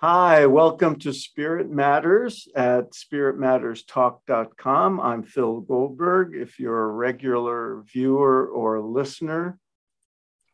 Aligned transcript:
Hi, 0.00 0.46
welcome 0.46 0.96
to 1.00 1.12
Spirit 1.12 1.68
Matters 1.68 2.46
at 2.54 2.92
spiritmatterstalk.com. 2.92 5.00
I'm 5.00 5.24
Phil 5.24 5.60
Goldberg. 5.62 6.36
If 6.36 6.60
you're 6.60 6.84
a 6.84 6.92
regular 6.92 7.82
viewer 7.82 8.46
or 8.46 8.80
listener, 8.80 9.58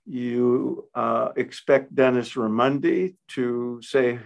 you 0.07 0.89
uh, 0.95 1.33
expect 1.37 1.95
Dennis 1.95 2.33
Raimondi 2.33 3.17
to 3.33 3.83
say, 3.83 4.19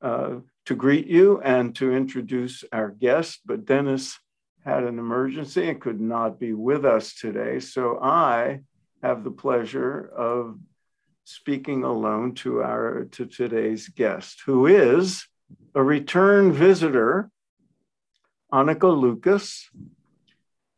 uh, 0.00 0.36
to 0.64 0.74
greet 0.74 1.08
you 1.08 1.42
and 1.42 1.76
to 1.76 1.92
introduce 1.92 2.64
our 2.72 2.88
guest, 2.88 3.40
but 3.44 3.66
Dennis 3.66 4.18
had 4.64 4.84
an 4.84 4.98
emergency 4.98 5.68
and 5.68 5.78
could 5.78 6.00
not 6.00 6.40
be 6.40 6.54
with 6.54 6.86
us 6.86 7.12
today. 7.12 7.60
So 7.60 7.98
I 8.00 8.60
have 9.02 9.24
the 9.24 9.30
pleasure 9.30 10.10
of 10.16 10.58
speaking 11.24 11.84
alone 11.84 12.34
to 12.34 12.62
our 12.62 13.04
to 13.12 13.26
today's 13.26 13.88
guest, 13.88 14.42
who 14.44 14.66
is 14.66 15.26
a 15.74 15.82
return 15.82 16.52
visitor, 16.52 17.30
Anneke 18.52 19.00
Lucas. 19.00 19.68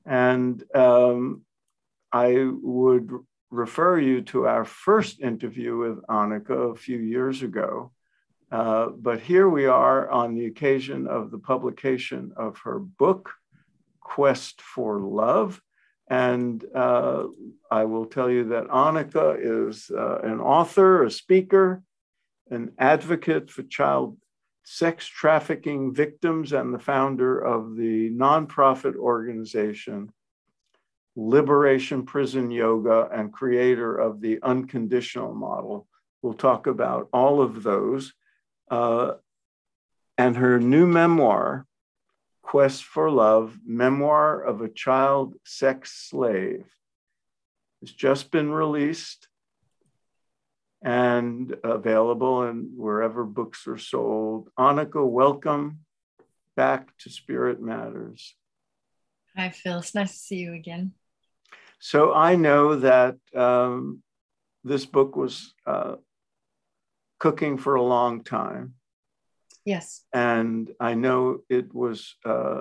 And 0.05 0.63
um, 0.75 1.43
I 2.13 2.49
would 2.63 3.11
refer 3.51 3.99
you 3.99 4.23
to 4.23 4.47
our 4.47 4.65
first 4.65 5.21
interview 5.21 5.77
with 5.77 6.03
Anneke 6.07 6.73
a 6.73 6.77
few 6.77 6.99
years 6.99 7.43
ago. 7.43 7.93
Uh, 8.51 8.87
but 8.91 9.21
here 9.21 9.49
we 9.49 9.67
are 9.67 10.09
on 10.09 10.35
the 10.35 10.47
occasion 10.47 11.09
of 11.09 11.33
the 11.33 11.39
publication 11.39 12.33
of 12.37 12.59
her 12.59 12.79
book, 12.79 13.33
Quest 14.01 14.63
for 14.63 15.01
Love, 15.01 15.61
and 16.09 16.65
uh, 16.75 17.25
I 17.71 17.85
will 17.85 18.07
tell 18.07 18.31
you 18.31 18.45
that 18.51 18.69
Anneke 18.69 19.71
is 19.71 19.91
uh, 19.91 20.19
an 20.23 20.41
author, 20.41 21.05
a 21.05 21.11
speaker, 21.11 21.83
an 22.51 22.73
advocate 22.79 23.51
for 23.51 23.63
child 23.65 24.17
sex 24.65 25.07
trafficking 25.07 25.95
victims, 25.95 26.53
and 26.53 26.73
the 26.73 26.79
founder 26.79 27.39
of 27.39 27.77
the 27.77 28.11
nonprofit 28.11 28.97
organization 28.97 30.13
Liberation 31.17 32.05
Prison 32.05 32.51
Yoga 32.51 33.09
and 33.11 33.33
creator 33.33 33.97
of 33.97 34.21
the 34.21 34.39
unconditional 34.43 35.35
model. 35.35 35.89
We'll 36.21 36.35
talk 36.35 36.67
about 36.67 37.09
all 37.13 37.41
of 37.41 37.63
those. 37.63 38.13
Uh, 38.71 39.13
and 40.19 40.37
her 40.37 40.61
new 40.61 40.87
memoir, 40.87 41.67
Quest 42.47 42.85
for 42.85 43.11
Love, 43.11 43.59
Memoir 43.67 44.41
of 44.41 44.61
a 44.61 44.69
Child 44.69 45.35
Sex 45.45 46.09
Slave. 46.09 46.65
It's 47.83 47.91
just 47.91 48.31
been 48.31 48.53
released 48.53 49.27
and 50.81 51.57
available 51.65 52.45
and 52.45 52.69
wherever 52.77 53.25
books 53.25 53.67
are 53.67 53.79
sold. 53.79 54.49
Anneke, 54.57 55.05
welcome 55.11 55.81
back 56.55 56.97
to 56.99 57.11
Spirit 57.11 57.61
Matters. 57.61 58.37
Hi, 59.37 59.51
Phil. 59.51 59.81
It's 59.81 59.97
nice 59.97 60.13
to 60.13 60.19
see 60.19 60.37
you 60.37 60.53
again. 60.53 60.93
So 61.81 62.15
I 62.15 62.37
know 62.37 62.77
that 62.77 63.17
um, 63.35 64.05
this 64.63 64.87
book 64.87 65.17
was 65.17 65.53
uh, 65.67 65.97
cooking 67.19 67.59
for 67.59 67.75
a 67.75 67.83
long 67.83 68.23
time. 68.23 68.76
Yes. 69.67 70.05
And 70.13 70.71
I 70.79 70.95
know 70.95 71.41
it 71.51 71.75
was 71.75 72.15
uh, 72.25 72.61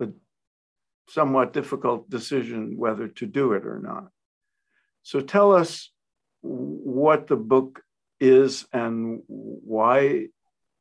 a 0.00 0.08
somewhat 1.08 1.52
difficult 1.52 2.10
decision 2.10 2.76
whether 2.76 3.06
to 3.06 3.24
do 3.24 3.52
it 3.52 3.64
or 3.64 3.78
not. 3.78 4.08
So 5.04 5.20
tell 5.20 5.52
us 5.52 5.90
what 6.42 7.28
the 7.28 7.36
book 7.36 7.82
is 8.18 8.66
and 8.72 9.22
why 9.26 10.26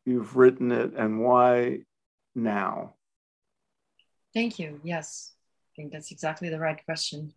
you've 0.05 0.35
written 0.35 0.71
it 0.71 0.93
and 0.97 1.21
why 1.23 1.81
now. 2.33 2.95
Thank 4.33 4.57
you. 4.57 4.81
Yes, 4.83 5.33
I 5.71 5.71
think 5.75 5.91
that's 5.93 6.11
exactly 6.11 6.49
the 6.49 6.59
right 6.59 6.83
question. 6.83 7.33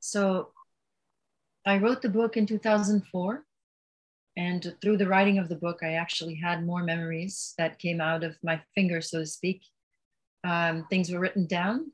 So 0.00 0.52
I 1.66 1.76
wrote 1.76 2.00
the 2.00 2.08
book 2.08 2.38
in 2.38 2.46
2004 2.46 3.44
and 4.38 4.72
through 4.80 4.98
the 4.98 5.08
writing 5.08 5.38
of 5.38 5.48
the 5.48 5.56
book, 5.56 5.80
I 5.82 5.94
actually 5.94 6.36
had 6.36 6.64
more 6.64 6.84
memories 6.84 7.54
that 7.58 7.80
came 7.80 8.00
out 8.00 8.22
of 8.22 8.38
my 8.40 8.62
fingers, 8.72 9.10
so 9.10 9.18
to 9.18 9.26
speak. 9.26 9.62
Um, 10.44 10.86
things 10.88 11.10
were 11.10 11.18
written 11.18 11.46
down. 11.46 11.90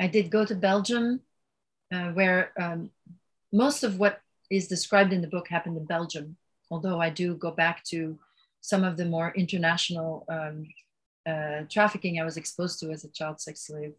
I 0.00 0.08
did 0.08 0.28
go 0.28 0.44
to 0.44 0.56
Belgium, 0.56 1.20
uh, 1.94 2.08
where 2.08 2.50
um, 2.60 2.90
most 3.52 3.84
of 3.84 4.00
what 4.00 4.20
is 4.50 4.66
described 4.66 5.12
in 5.12 5.22
the 5.22 5.28
book 5.28 5.46
happened 5.46 5.76
in 5.76 5.84
Belgium, 5.84 6.36
although 6.68 7.00
I 7.00 7.10
do 7.10 7.36
go 7.36 7.52
back 7.52 7.84
to 7.84 8.18
some 8.60 8.82
of 8.82 8.96
the 8.96 9.04
more 9.04 9.32
international 9.36 10.26
um, 10.28 10.66
uh, 11.24 11.62
trafficking 11.70 12.20
I 12.20 12.24
was 12.24 12.36
exposed 12.36 12.80
to 12.80 12.90
as 12.90 13.04
a 13.04 13.08
child 13.10 13.40
sex 13.40 13.68
slave. 13.68 13.94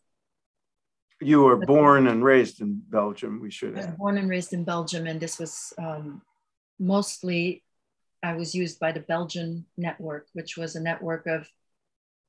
You 1.21 1.43
were 1.43 1.65
born 1.65 2.07
and 2.07 2.25
raised 2.25 2.59
in 2.59 2.81
Belgium, 2.89 3.39
we 3.41 3.51
should 3.51 3.77
have. 3.77 3.97
born 3.97 4.17
and 4.17 4.29
raised 4.29 4.51
in 4.51 4.65
Belgium, 4.65 5.07
and 5.07 5.17
this 5.17 5.39
was 5.39 5.71
um, 5.77 6.21
mostly 6.77 7.63
I 8.25 8.33
was 8.33 8.55
used 8.55 8.79
by 8.79 8.91
the 8.91 9.01
Belgian 9.01 9.65
network, 9.77 10.25
which 10.33 10.57
was 10.57 10.75
a 10.75 10.81
network 10.81 11.27
of 11.27 11.47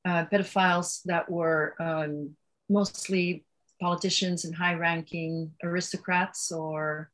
uh, 0.04 0.26
pedophiles 0.26 1.02
that 1.04 1.30
were 1.30 1.74
um, 1.80 2.36
mostly 2.68 3.46
politicians 3.80 4.44
and 4.44 4.54
high 4.54 4.74
ranking 4.74 5.52
aristocrats 5.64 6.52
or 6.52 7.10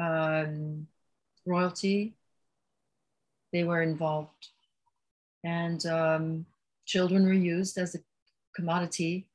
um, 0.00 0.86
royalty. 1.44 2.14
They 3.52 3.64
were 3.64 3.82
involved. 3.82 4.48
And 5.44 5.84
um, 5.84 6.46
children 6.86 7.26
were 7.26 7.34
used 7.34 7.76
as 7.76 7.94
a 7.94 7.98
commodity 8.56 9.28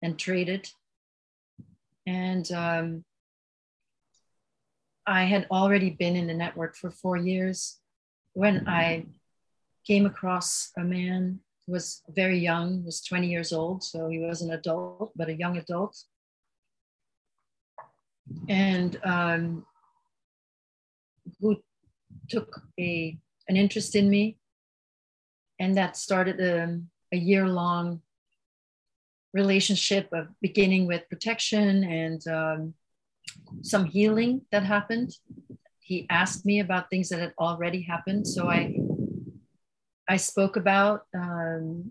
and 0.00 0.18
traded. 0.18 0.70
And 2.06 2.50
um, 2.52 3.04
I 5.06 5.24
had 5.24 5.46
already 5.50 5.90
been 5.90 6.16
in 6.16 6.26
the 6.26 6.34
network 6.34 6.76
for 6.76 6.90
four 6.90 7.16
years 7.16 7.78
when 8.32 8.66
I 8.68 9.06
came 9.86 10.04
across 10.04 10.72
a 10.76 10.82
man 10.82 11.40
who 11.66 11.72
was 11.72 12.02
very 12.08 12.38
young, 12.38 12.84
was 12.84 13.00
20 13.02 13.28
years 13.28 13.52
old, 13.52 13.82
so 13.82 14.08
he 14.08 14.18
was 14.18 14.42
an 14.42 14.50
adult, 14.50 15.12
but 15.16 15.28
a 15.28 15.34
young 15.34 15.56
adult. 15.56 15.96
And 18.48 18.98
um, 19.04 19.64
who 21.40 21.56
took 22.28 22.62
a, 22.78 23.16
an 23.48 23.56
interest 23.56 23.94
in 23.94 24.10
me. 24.10 24.38
And 25.58 25.76
that 25.76 25.96
started 25.96 26.40
a, 26.40 26.80
a 27.12 27.16
year 27.16 27.48
long 27.48 28.02
relationship 29.32 30.08
of 30.12 30.28
beginning 30.40 30.86
with 30.86 31.08
protection 31.08 31.84
and 31.84 32.26
um, 32.28 32.74
some 33.62 33.84
healing 33.84 34.42
that 34.52 34.64
happened. 34.64 35.16
He 35.80 36.06
asked 36.10 36.44
me 36.44 36.60
about 36.60 36.90
things 36.90 37.08
that 37.10 37.20
had 37.20 37.34
already 37.38 37.82
happened. 37.82 38.26
So 38.26 38.48
I 38.48 38.76
I 40.08 40.16
spoke 40.16 40.56
about 40.56 41.06
um, 41.14 41.90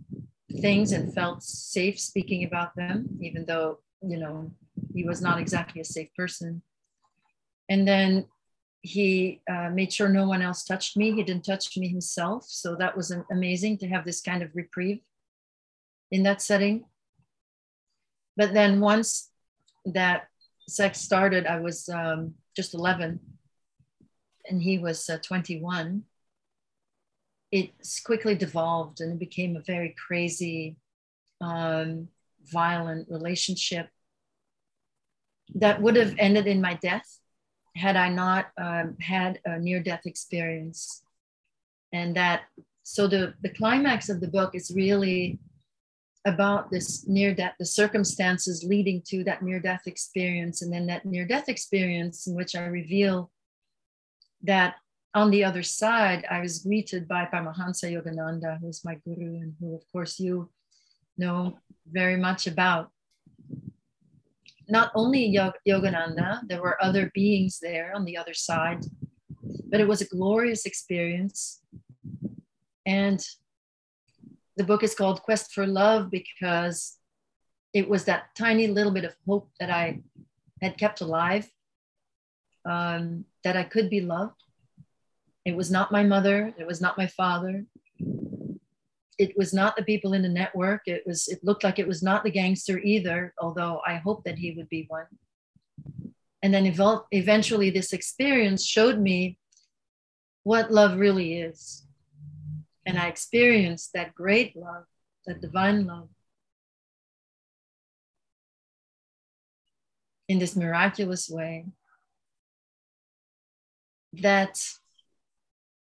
things 0.61 0.91
and 0.91 1.13
felt 1.13 1.43
safe 1.43 1.99
speaking 1.99 2.45
about 2.45 2.75
them, 2.75 3.07
even 3.21 3.45
though, 3.45 3.79
you 4.01 4.17
know, 4.17 4.51
he 4.93 5.03
was 5.03 5.21
not 5.21 5.39
exactly 5.39 5.81
a 5.81 5.85
safe 5.85 6.09
person. 6.15 6.61
And 7.67 7.85
then 7.87 8.25
he 8.81 9.41
uh, 9.49 9.69
made 9.69 9.91
sure 9.91 10.07
no 10.07 10.27
one 10.27 10.41
else 10.41 10.63
touched 10.63 10.95
me. 10.95 11.11
He 11.11 11.23
didn't 11.23 11.43
touch 11.43 11.75
me 11.75 11.89
himself. 11.89 12.45
So 12.47 12.75
that 12.75 12.95
was 12.95 13.11
amazing 13.31 13.79
to 13.79 13.87
have 13.87 14.05
this 14.05 14.21
kind 14.21 14.43
of 14.43 14.51
reprieve 14.53 15.01
in 16.11 16.23
that 16.23 16.41
setting. 16.41 16.85
But 18.37 18.53
then 18.53 18.79
once 18.79 19.31
that 19.85 20.27
sex 20.67 20.99
started, 20.99 21.45
I 21.45 21.59
was 21.59 21.89
um, 21.89 22.33
just 22.55 22.73
11 22.73 23.19
and 24.47 24.61
he 24.61 24.77
was 24.77 25.09
uh, 25.09 25.17
21. 25.17 26.03
It 27.51 27.71
quickly 28.05 28.35
devolved 28.35 29.01
and 29.01 29.13
it 29.13 29.19
became 29.19 29.55
a 29.55 29.61
very 29.61 29.95
crazy, 30.07 30.77
um, 31.41 32.09
violent 32.45 33.09
relationship 33.09 33.89
that 35.55 35.81
would 35.81 35.95
have 35.95 36.15
ended 36.17 36.47
in 36.47 36.61
my 36.61 36.73
death 36.75 37.19
had 37.75 37.95
I 37.95 38.09
not 38.09 38.47
um, 38.57 38.95
had 38.99 39.39
a 39.45 39.59
near 39.59 39.81
death 39.81 40.05
experience. 40.05 41.03
And 41.91 42.15
that, 42.15 42.43
so 42.83 43.07
the, 43.07 43.33
the 43.41 43.49
climax 43.49 44.09
of 44.09 44.21
the 44.21 44.27
book 44.27 44.55
is 44.55 44.71
really 44.73 45.39
about 46.25 46.71
this 46.71 47.07
near 47.07 47.33
death, 47.33 47.53
the 47.59 47.65
circumstances 47.65 48.63
leading 48.63 49.01
to 49.07 49.23
that 49.23 49.43
near 49.43 49.59
death 49.59 49.83
experience, 49.85 50.61
and 50.61 50.73
then 50.73 50.87
that 50.87 51.05
near 51.05 51.25
death 51.25 51.47
experience 51.47 52.27
in 52.27 52.35
which 52.35 52.55
I 52.55 52.65
reveal 52.65 53.31
that 54.43 54.75
on 55.13 55.29
the 55.29 55.43
other 55.43 55.63
side, 55.63 56.25
I 56.29 56.41
was 56.41 56.59
greeted 56.59 57.07
by 57.07 57.25
Paramahansa 57.25 57.89
Yogananda, 57.89 58.59
who's 58.59 58.83
my 58.83 58.95
guru, 59.05 59.35
and 59.35 59.53
who, 59.59 59.75
of 59.75 59.83
course, 59.91 60.19
you 60.19 60.49
know 61.17 61.57
very 61.87 62.17
much 62.17 62.47
about. 62.47 62.89
Not 64.67 64.91
only 64.95 65.33
Yogananda, 65.67 66.41
there 66.47 66.61
were 66.61 66.83
other 66.83 67.11
beings 67.13 67.59
there 67.61 67.93
on 67.95 68.03
the 68.03 68.17
other 68.17 68.33
side, 68.33 68.83
but 69.69 69.79
it 69.79 69.87
was 69.87 70.01
a 70.01 70.07
glorious 70.07 70.65
experience. 70.65 71.61
And 72.85 73.23
the 74.57 74.63
book 74.63 74.83
is 74.83 74.95
called 74.95 75.21
Quest 75.23 75.53
for 75.53 75.67
Love 75.67 76.09
because 76.09 76.97
it 77.73 77.89
was 77.89 78.05
that 78.05 78.35
tiny 78.37 78.67
little 78.67 78.91
bit 78.91 79.03
of 79.03 79.15
hope 79.27 79.49
that 79.59 79.69
I 79.69 80.01
had 80.61 80.77
kept 80.77 81.01
alive, 81.01 81.49
um, 82.65 83.25
that 83.43 83.57
I 83.57 83.63
could 83.63 83.89
be 83.89 84.01
loved. 84.01 84.41
It 85.43 85.55
was 85.55 85.69
not 85.69 85.91
my 85.91 86.03
mother, 86.03 86.53
it 86.57 86.65
was 86.65 86.81
not 86.81 86.97
my 86.97 87.07
father, 87.07 87.65
it 89.17 89.37
was 89.37 89.53
not 89.53 89.75
the 89.75 89.83
people 89.83 90.13
in 90.13 90.21
the 90.21 90.29
network. 90.29 90.81
It 90.85 91.03
was. 91.05 91.27
It 91.27 91.43
looked 91.43 91.63
like 91.63 91.79
it 91.79 91.87
was 91.87 92.03
not 92.03 92.23
the 92.23 92.31
gangster 92.31 92.79
either. 92.79 93.33
Although 93.39 93.81
I 93.85 93.95
hoped 93.95 94.25
that 94.25 94.37
he 94.37 94.51
would 94.51 94.69
be 94.69 94.85
one. 94.87 95.05
And 96.41 96.53
then 96.53 96.65
evol- 96.71 97.05
eventually, 97.11 97.69
this 97.69 97.93
experience 97.93 98.65
showed 98.65 98.99
me 98.99 99.39
what 100.43 100.71
love 100.71 100.97
really 100.97 101.39
is, 101.39 101.84
and 102.85 102.97
I 102.99 103.07
experienced 103.07 103.93
that 103.93 104.13
great 104.13 104.55
love, 104.55 104.85
that 105.25 105.41
divine 105.41 105.85
love, 105.85 106.09
in 110.27 110.39
this 110.39 110.55
miraculous 110.55 111.29
way. 111.29 111.65
That 114.13 114.59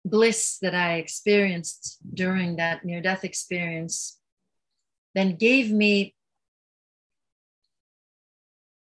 bliss 0.05 0.59
that 0.63 0.75
I 0.75 0.95
experienced 0.95 1.99
during 2.13 2.57
that 2.57 2.85
near 2.85 3.01
death 3.01 3.25
experience 3.25 4.19
then 5.15 5.37
gave 5.37 5.71
me 5.71 6.15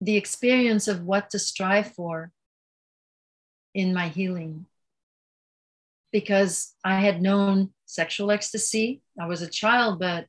the 0.00 0.16
experience 0.16 0.88
of 0.88 1.02
what 1.02 1.30
to 1.30 1.38
strive 1.38 1.92
for 1.92 2.32
in 3.74 3.92
my 3.92 4.08
healing. 4.08 4.66
Because 6.12 6.74
I 6.84 7.00
had 7.00 7.22
known 7.22 7.70
sexual 7.92 8.30
ecstasy. 8.30 9.02
I 9.20 9.26
was 9.26 9.42
a 9.42 9.48
child, 9.48 9.98
but 9.98 10.26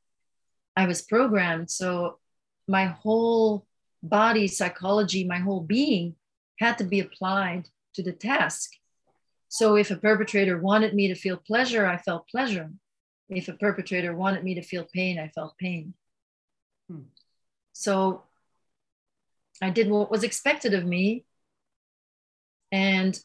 I 0.76 0.86
was 0.86 1.02
programmed. 1.02 1.70
So 1.70 2.20
my 2.68 2.86
whole 2.86 3.66
body, 4.02 4.48
psychology, 4.48 5.24
my 5.24 5.40
whole 5.40 5.62
being 5.62 6.16
had 6.60 6.78
to 6.80 6.84
be 6.84 7.00
applied 7.00 7.70
to 7.96 8.04
the 8.04 8.12
task. 8.12 8.72
So 9.48 9.76
if 9.76 9.92
a 9.92 9.96
perpetrator 9.96 10.60
wanted 10.60 10.94
me 10.94 11.08
to 11.08 11.16
feel 11.16 11.38
pleasure, 11.38 11.86
I 11.86 11.98
felt 11.98 12.28
pleasure. 12.28 12.70
If 13.30 13.48
a 13.48 13.54
perpetrator 13.54 14.14
wanted 14.14 14.44
me 14.44 14.56
to 14.56 14.62
feel 14.62 14.86
pain, 14.94 15.18
I 15.18 15.30
felt 15.30 15.58
pain. 15.58 15.94
Hmm. 16.90 17.08
So 17.72 18.24
I 19.62 19.70
did 19.70 19.90
what 19.90 20.12
was 20.12 20.24
expected 20.24 20.74
of 20.74 20.86
me. 20.86 21.24
And 22.72 23.18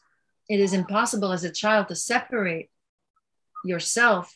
it 0.47 0.59
is 0.59 0.73
impossible 0.73 1.31
as 1.31 1.43
a 1.43 1.51
child 1.51 1.89
to 1.89 1.95
separate 1.95 2.69
yourself 3.65 4.33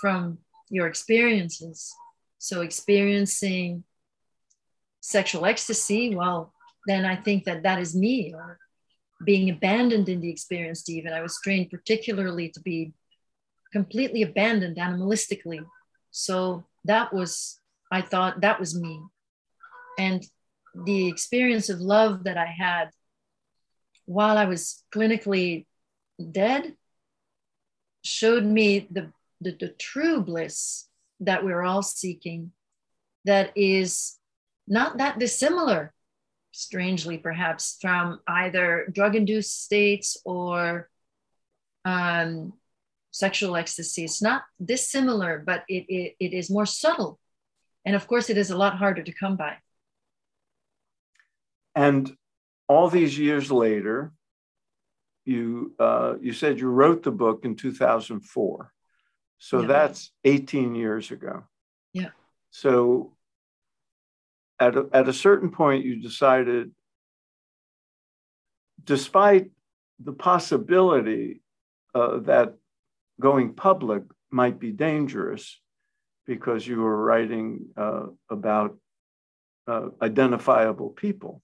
from 0.00 0.38
your 0.68 0.86
experiences. 0.86 1.92
So 2.38 2.62
experiencing 2.62 3.84
sexual 5.00 5.46
ecstasy, 5.46 6.14
well, 6.14 6.52
then 6.86 7.04
I 7.04 7.16
think 7.16 7.44
that 7.44 7.62
that 7.64 7.80
is 7.80 7.94
me. 7.94 8.32
Or 8.34 8.58
being 9.24 9.50
abandoned 9.50 10.08
in 10.08 10.20
the 10.20 10.30
experience, 10.30 10.88
even. 10.88 11.12
I 11.12 11.20
was 11.20 11.38
trained 11.42 11.70
particularly 11.70 12.48
to 12.50 12.60
be 12.60 12.92
completely 13.72 14.22
abandoned 14.22 14.76
animalistically. 14.76 15.64
So 16.10 16.64
that 16.84 17.12
was, 17.12 17.60
I 17.92 18.02
thought 18.02 18.40
that 18.40 18.58
was 18.58 18.78
me. 18.78 19.00
And 19.98 20.26
the 20.74 21.08
experience 21.08 21.68
of 21.68 21.80
love 21.80 22.24
that 22.24 22.38
I 22.38 22.46
had 22.46 22.90
while 24.06 24.38
I 24.38 24.46
was 24.46 24.82
clinically 24.94 25.66
dead 26.32 26.74
showed 28.02 28.44
me 28.44 28.86
the, 28.90 29.12
the, 29.40 29.56
the 29.58 29.68
true 29.68 30.22
bliss 30.22 30.88
that 31.20 31.44
we're 31.44 31.62
all 31.62 31.82
seeking 31.82 32.52
that 33.24 33.52
is 33.56 34.16
not 34.66 34.98
that 34.98 35.18
dissimilar 35.18 35.92
strangely 36.52 37.18
perhaps 37.18 37.78
from 37.80 38.20
either 38.26 38.88
drug 38.92 39.14
induced 39.14 39.64
states 39.64 40.16
or 40.24 40.88
um, 41.84 42.52
sexual 43.10 43.56
ecstasy. 43.56 44.04
It's 44.04 44.22
not 44.22 44.42
dissimilar, 44.64 45.42
but 45.44 45.64
it, 45.68 45.84
it, 45.88 46.16
it 46.18 46.32
is 46.32 46.50
more 46.50 46.66
subtle. 46.66 47.18
And 47.84 47.96
of 47.96 48.06
course, 48.06 48.30
it 48.30 48.36
is 48.36 48.50
a 48.50 48.56
lot 48.56 48.76
harder 48.76 49.02
to 49.02 49.12
come 49.12 49.36
by. 49.36 49.56
And 51.74 52.10
all 52.68 52.88
these 52.88 53.18
years 53.18 53.50
later, 53.50 54.12
you 55.30 55.72
uh, 55.78 56.14
you 56.20 56.32
said 56.32 56.58
you 56.58 56.68
wrote 56.68 57.04
the 57.04 57.12
book 57.12 57.44
in 57.44 57.54
2004. 57.54 58.72
So 59.38 59.60
yeah. 59.60 59.66
that's 59.66 60.10
18 60.24 60.74
years 60.74 61.10
ago. 61.12 61.44
Yeah. 61.92 62.10
So 62.50 63.12
at 64.58 64.76
a, 64.76 64.88
at 64.92 65.08
a 65.08 65.12
certain 65.12 65.50
point, 65.50 65.84
you 65.84 66.02
decided, 66.02 66.72
despite 68.82 69.50
the 70.02 70.12
possibility 70.12 71.42
uh, 71.94 72.18
that 72.20 72.54
going 73.20 73.54
public 73.54 74.02
might 74.30 74.58
be 74.58 74.72
dangerous 74.72 75.60
because 76.26 76.66
you 76.66 76.80
were 76.80 77.04
writing 77.04 77.66
uh, 77.76 78.06
about 78.28 78.76
uh, 79.68 79.88
identifiable 80.02 80.90
people 80.90 81.40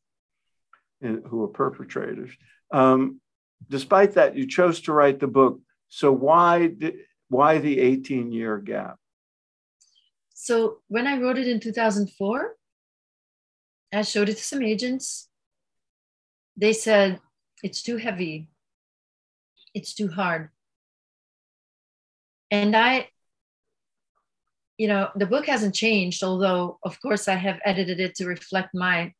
in, 1.00 1.22
who 1.28 1.44
are 1.44 1.48
perpetrators. 1.48 2.32
Um, 2.72 3.20
despite 3.68 4.12
that, 4.14 4.36
you 4.36 4.46
chose 4.46 4.80
to 4.82 4.92
write 4.92 5.20
the 5.20 5.26
book. 5.26 5.60
So 5.88 6.12
why 6.12 6.68
did, 6.68 6.96
why 7.28 7.58
the 7.58 7.80
18 7.80 8.32
year 8.32 8.58
gap? 8.58 8.98
So 10.34 10.78
when 10.88 11.06
I 11.06 11.18
wrote 11.18 11.38
it 11.38 11.48
in 11.48 11.60
2004, 11.60 12.56
I 13.92 14.02
showed 14.02 14.28
it 14.28 14.36
to 14.36 14.42
some 14.42 14.62
agents. 14.62 15.28
They 16.56 16.72
said, 16.72 17.20
it's 17.62 17.82
too 17.82 17.96
heavy. 17.96 18.48
It's 19.74 19.94
too 19.94 20.08
hard. 20.08 20.50
And 22.50 22.76
I, 22.76 23.08
you 24.78 24.88
know, 24.88 25.08
the 25.16 25.26
book 25.26 25.46
hasn't 25.46 25.74
changed, 25.74 26.22
although, 26.22 26.78
of 26.82 27.00
course, 27.00 27.28
I 27.28 27.34
have 27.34 27.58
edited 27.64 27.98
it 27.98 28.14
to 28.16 28.26
reflect 28.26 28.70
my 28.74 29.12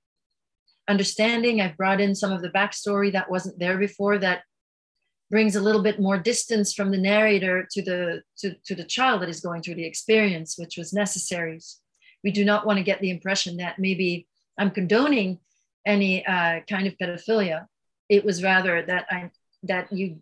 understanding. 0.88 1.60
I've 1.60 1.76
brought 1.76 2.00
in 2.00 2.14
some 2.14 2.32
of 2.32 2.42
the 2.42 2.50
backstory 2.50 3.12
that 3.12 3.30
wasn't 3.30 3.58
there 3.58 3.78
before 3.78 4.18
that 4.18 4.42
brings 5.30 5.56
a 5.56 5.60
little 5.60 5.82
bit 5.82 6.00
more 6.00 6.18
distance 6.18 6.72
from 6.72 6.90
the 6.90 6.98
narrator 6.98 7.66
to 7.72 7.82
the 7.82 8.22
to, 8.38 8.54
to 8.64 8.74
the 8.74 8.84
child 8.84 9.22
that 9.22 9.28
is 9.28 9.40
going 9.40 9.60
through 9.60 9.74
the 9.74 9.84
experience 9.84 10.56
which 10.56 10.76
was 10.76 10.92
necessary 10.92 11.58
we 12.22 12.30
do 12.30 12.44
not 12.44 12.66
want 12.66 12.76
to 12.76 12.84
get 12.84 13.00
the 13.00 13.10
impression 13.10 13.56
that 13.56 13.78
maybe 13.78 14.26
I'm 14.58 14.70
condoning 14.70 15.38
any 15.86 16.26
uh, 16.26 16.60
kind 16.68 16.86
of 16.86 16.96
pedophilia. 16.98 17.66
It 18.08 18.24
was 18.24 18.42
rather 18.42 18.82
that 18.82 19.06
I 19.10 19.30
that 19.64 19.92
you 19.92 20.20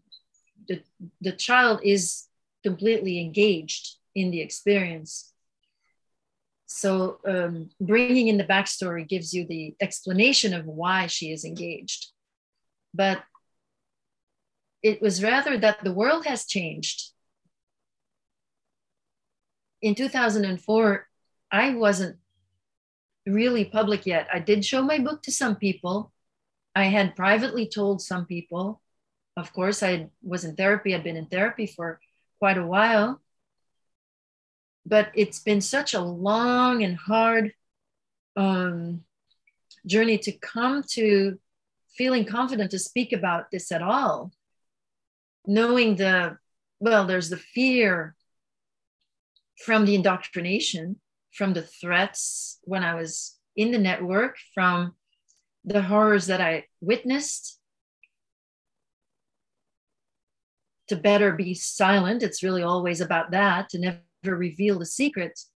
the, 0.68 0.82
the 1.20 1.32
child 1.32 1.80
is 1.82 2.24
completely 2.62 3.20
engaged 3.20 3.96
in 4.14 4.30
the 4.30 4.40
experience. 4.40 5.32
So 6.76 7.20
um, 7.24 7.70
bringing 7.80 8.26
in 8.26 8.36
the 8.36 8.42
backstory 8.42 9.08
gives 9.08 9.32
you 9.32 9.46
the 9.46 9.76
explanation 9.80 10.52
of 10.52 10.66
why 10.66 11.06
she 11.06 11.30
is 11.30 11.44
engaged, 11.44 12.08
but 12.92 13.22
it 14.82 15.00
was 15.00 15.22
rather 15.22 15.56
that 15.56 15.84
the 15.84 15.92
world 15.92 16.26
has 16.26 16.46
changed. 16.46 17.12
In 19.82 19.94
2004, 19.94 21.06
I 21.52 21.74
wasn't 21.76 22.16
really 23.24 23.64
public 23.64 24.04
yet. 24.04 24.26
I 24.34 24.40
did 24.40 24.64
show 24.64 24.82
my 24.82 24.98
book 24.98 25.22
to 25.22 25.30
some 25.30 25.54
people. 25.54 26.12
I 26.74 26.86
had 26.86 27.14
privately 27.14 27.68
told 27.68 28.02
some 28.02 28.26
people. 28.26 28.82
Of 29.36 29.52
course, 29.52 29.84
I 29.84 30.10
was 30.24 30.44
in 30.44 30.56
therapy. 30.56 30.92
I'd 30.92 31.04
been 31.04 31.16
in 31.16 31.26
therapy 31.26 31.68
for 31.68 32.00
quite 32.40 32.58
a 32.58 32.66
while. 32.66 33.20
But 34.86 35.10
it's 35.14 35.38
been 35.38 35.60
such 35.60 35.94
a 35.94 36.00
long 36.00 36.82
and 36.82 36.96
hard 36.96 37.52
um, 38.36 39.04
journey 39.86 40.18
to 40.18 40.32
come 40.32 40.82
to 40.90 41.38
feeling 41.96 42.24
confident 42.24 42.70
to 42.72 42.78
speak 42.78 43.12
about 43.12 43.50
this 43.50 43.72
at 43.72 43.82
all. 43.82 44.32
Knowing 45.46 45.96
the, 45.96 46.38
well, 46.80 47.06
there's 47.06 47.30
the 47.30 47.36
fear 47.36 48.14
from 49.64 49.84
the 49.86 49.94
indoctrination 49.94 50.96
from 51.34 51.52
the 51.52 51.62
threats 51.62 52.58
when 52.62 52.84
I 52.84 52.94
was 52.94 53.36
in 53.56 53.72
the 53.72 53.78
network, 53.78 54.36
from 54.54 54.94
the 55.64 55.82
horrors 55.82 56.26
that 56.26 56.40
I 56.40 56.66
witnessed. 56.80 57.58
To 60.88 60.96
better 60.96 61.32
be 61.32 61.54
silent, 61.54 62.22
it's 62.22 62.42
really 62.42 62.62
always 62.62 63.00
about 63.00 63.32
that, 63.32 63.70
to 63.70 63.78
never 63.78 63.98
reveal 64.32 64.78
the 64.78 64.86
secrets. 64.86 65.50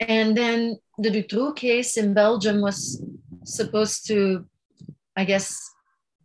And 0.00 0.36
then 0.36 0.78
the 0.98 1.10
Dutroux 1.10 1.54
case 1.54 1.96
in 1.96 2.14
Belgium 2.14 2.60
was 2.60 3.02
supposed 3.44 4.06
to, 4.08 4.46
I 5.16 5.24
guess, 5.24 5.58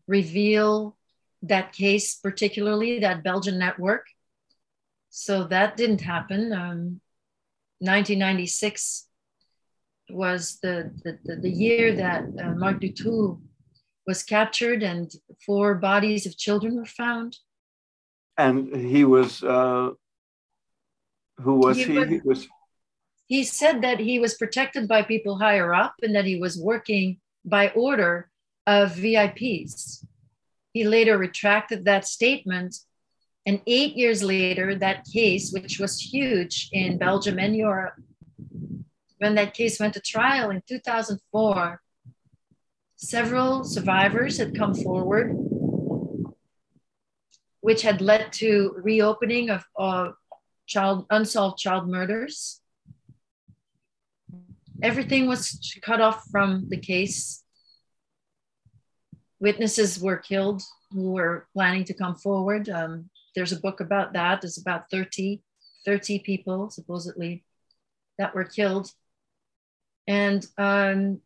reveal 0.08 0.98
that 1.42 1.74
case, 1.74 2.16
particularly 2.16 3.00
that 3.00 3.24
Belgian 3.24 3.60
network. 3.60 4.06
So 5.10 5.46
that 5.46 5.78
didn't 5.78 6.02
happen. 6.02 6.52
Um, 6.52 7.02
1996 7.80 9.08
was 10.10 10.60
the, 10.62 10.92
the, 11.04 11.36
the, 11.36 11.50
year 11.50 11.96
that 11.96 12.24
uh, 12.42 12.52
Marc 12.52 12.80
Dutroux 12.80 13.42
was 14.06 14.24
captured 14.24 14.84
and 14.84 15.12
four 15.46 15.76
bodies 15.76 16.26
of 16.26 16.38
children 16.38 16.76
were 16.76 16.86
found. 16.86 17.38
And 18.38 18.76
he 18.76 19.06
was, 19.06 19.44
uh, 19.44 19.92
who 21.38 21.56
was 21.56 21.78
he? 21.78 21.84
He 21.84 21.98
was, 22.00 22.10
he 22.10 22.20
was, 22.24 22.48
he 23.28 23.44
said 23.44 23.82
that 23.82 24.00
he 24.00 24.20
was 24.20 24.36
protected 24.36 24.88
by 24.88 25.02
people 25.02 25.38
higher 25.38 25.74
up 25.74 25.96
and 26.02 26.16
that 26.16 26.26
he 26.26 26.40
was 26.40 26.60
working 26.60 27.20
by 27.44 27.70
order 27.70 28.30
of 28.68 28.92
VIPs. 28.92 30.06
He 30.74 30.84
later 30.84 31.18
retracted 31.18 31.86
that 31.86 32.06
statement. 32.08 32.76
And 33.46 33.62
eight 33.68 33.96
years 33.96 34.22
later, 34.22 34.76
that 34.76 35.06
case, 35.06 35.52
which 35.52 35.80
was 35.80 36.00
huge 36.00 36.70
in 36.72 36.98
Belgium 36.98 37.40
and 37.40 37.56
Europe, 37.56 37.96
when 39.18 39.36
that 39.36 39.54
case 39.54 39.80
went 39.80 39.94
to 39.94 40.02
trial 40.02 40.50
in 40.50 40.62
2004, 40.68 41.82
several 42.96 43.64
survivors 43.64 44.38
had 44.38 44.58
come 44.58 44.74
forward, 44.74 45.36
which 47.66 47.82
had 47.82 48.00
led 48.00 48.32
to 48.32 48.76
reopening 48.78 49.50
of, 49.50 49.64
of 49.76 50.14
child 50.68 51.08
unsolved 51.10 51.58
child 51.58 51.90
murders. 51.90 52.62
Everything 54.84 55.26
was 55.26 55.44
cut 55.82 56.00
off 56.00 56.26
from 56.30 56.70
the 56.70 56.78
case. 56.78 57.44
Witnesses 59.40 60.00
were 60.00 60.18
killed 60.18 60.62
who 60.92 61.14
were 61.14 61.48
planning 61.56 61.84
to 61.86 61.96
come 61.96 62.14
forward. 62.14 62.70
Um, 62.70 63.10
there's 63.34 63.52
a 63.52 63.60
book 63.60 63.80
about 63.80 64.14
that. 64.14 64.42
There's 64.42 64.60
about 64.60 64.92
30, 64.92 65.42
30 65.86 66.20
people 66.20 66.70
supposedly 66.70 67.44
that 68.20 68.36
were 68.36 68.46
killed. 68.46 68.92
And 70.06 70.46
um, 70.60 71.22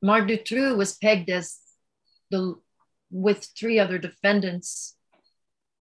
Marc 0.00 0.28
Dutroux 0.28 0.76
was 0.76 0.96
pegged 0.96 1.28
as 1.28 1.58
the, 2.30 2.54
with 3.10 3.48
three 3.58 3.78
other 3.78 3.98
defendants, 3.98 4.96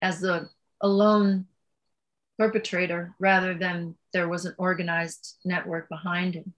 as 0.03 0.21
the 0.21 0.49
alone 0.81 1.47
perpetrator 2.39 3.15
rather 3.19 3.55
than 3.55 3.95
there 4.13 4.29
was 4.29 4.45
an 4.45 4.55
organized 4.59 5.37
network 5.45 5.89
behind 5.89 6.35
him. 6.35 6.53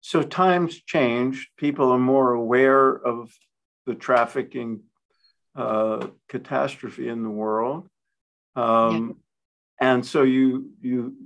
So 0.00 0.22
times 0.22 0.80
change. 0.80 1.50
People 1.56 1.90
are 1.90 1.98
more 1.98 2.32
aware 2.32 2.88
of 2.94 3.32
the 3.86 3.94
trafficking 3.94 4.82
uh, 5.56 6.06
catastrophe 6.28 7.08
in 7.08 7.24
the 7.24 7.30
world, 7.30 7.88
um, 8.54 9.16
yeah. 9.80 9.88
and 9.88 10.06
so 10.06 10.22
you 10.22 10.70
you 10.80 11.16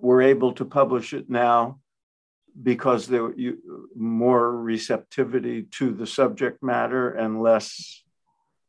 were 0.00 0.22
able 0.22 0.52
to 0.54 0.64
publish 0.64 1.12
it 1.12 1.28
now 1.28 1.80
because 2.62 3.06
there 3.06 3.32
you 3.34 3.88
more 3.94 4.56
receptivity 4.56 5.62
to 5.62 5.92
the 5.92 6.06
subject 6.06 6.62
matter 6.62 7.10
and 7.10 7.42
less 7.42 8.02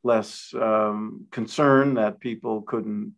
less 0.03 0.53
um, 0.53 1.27
concern 1.31 1.95
that 1.95 2.19
people 2.19 2.61
couldn't 2.61 3.15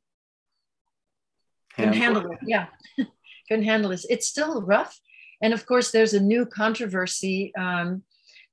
couldn't 1.75 1.93
handle, 1.93 2.21
handle 2.21 2.33
it. 2.33 2.39
Yeah, 2.45 2.65
couldn't 3.47 3.65
handle 3.65 3.91
this. 3.91 4.05
It's 4.09 4.27
still 4.27 4.61
rough, 4.61 4.99
and 5.41 5.53
of 5.53 5.65
course, 5.65 5.91
there's 5.91 6.13
a 6.13 6.19
new 6.19 6.45
controversy 6.45 7.53
um, 7.57 8.03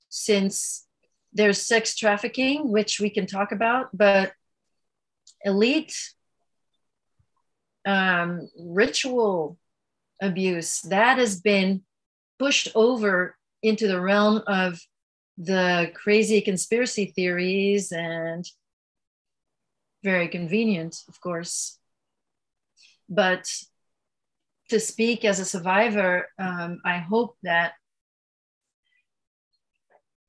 since 0.08 0.86
there's 1.32 1.60
sex 1.60 1.94
trafficking, 1.96 2.70
which 2.70 2.98
we 3.00 3.10
can 3.10 3.26
talk 3.26 3.52
about, 3.52 3.90
but 3.92 4.32
elite 5.44 5.94
um, 7.86 8.48
ritual 8.58 9.58
abuse 10.20 10.80
that 10.82 11.18
has 11.18 11.40
been 11.40 11.82
pushed 12.38 12.68
over 12.74 13.36
into 13.62 13.88
the 13.88 14.00
realm 14.00 14.42
of 14.46 14.80
the 15.38 15.90
crazy 15.94 16.40
conspiracy 16.40 17.06
theories 17.06 17.92
and 17.92 18.48
very 20.02 20.28
convenient, 20.28 20.96
of 21.08 21.20
course. 21.20 21.78
But 23.08 23.50
to 24.70 24.80
speak 24.80 25.24
as 25.24 25.40
a 25.40 25.44
survivor, 25.44 26.28
um, 26.38 26.80
I 26.84 26.98
hope 26.98 27.36
that, 27.42 27.74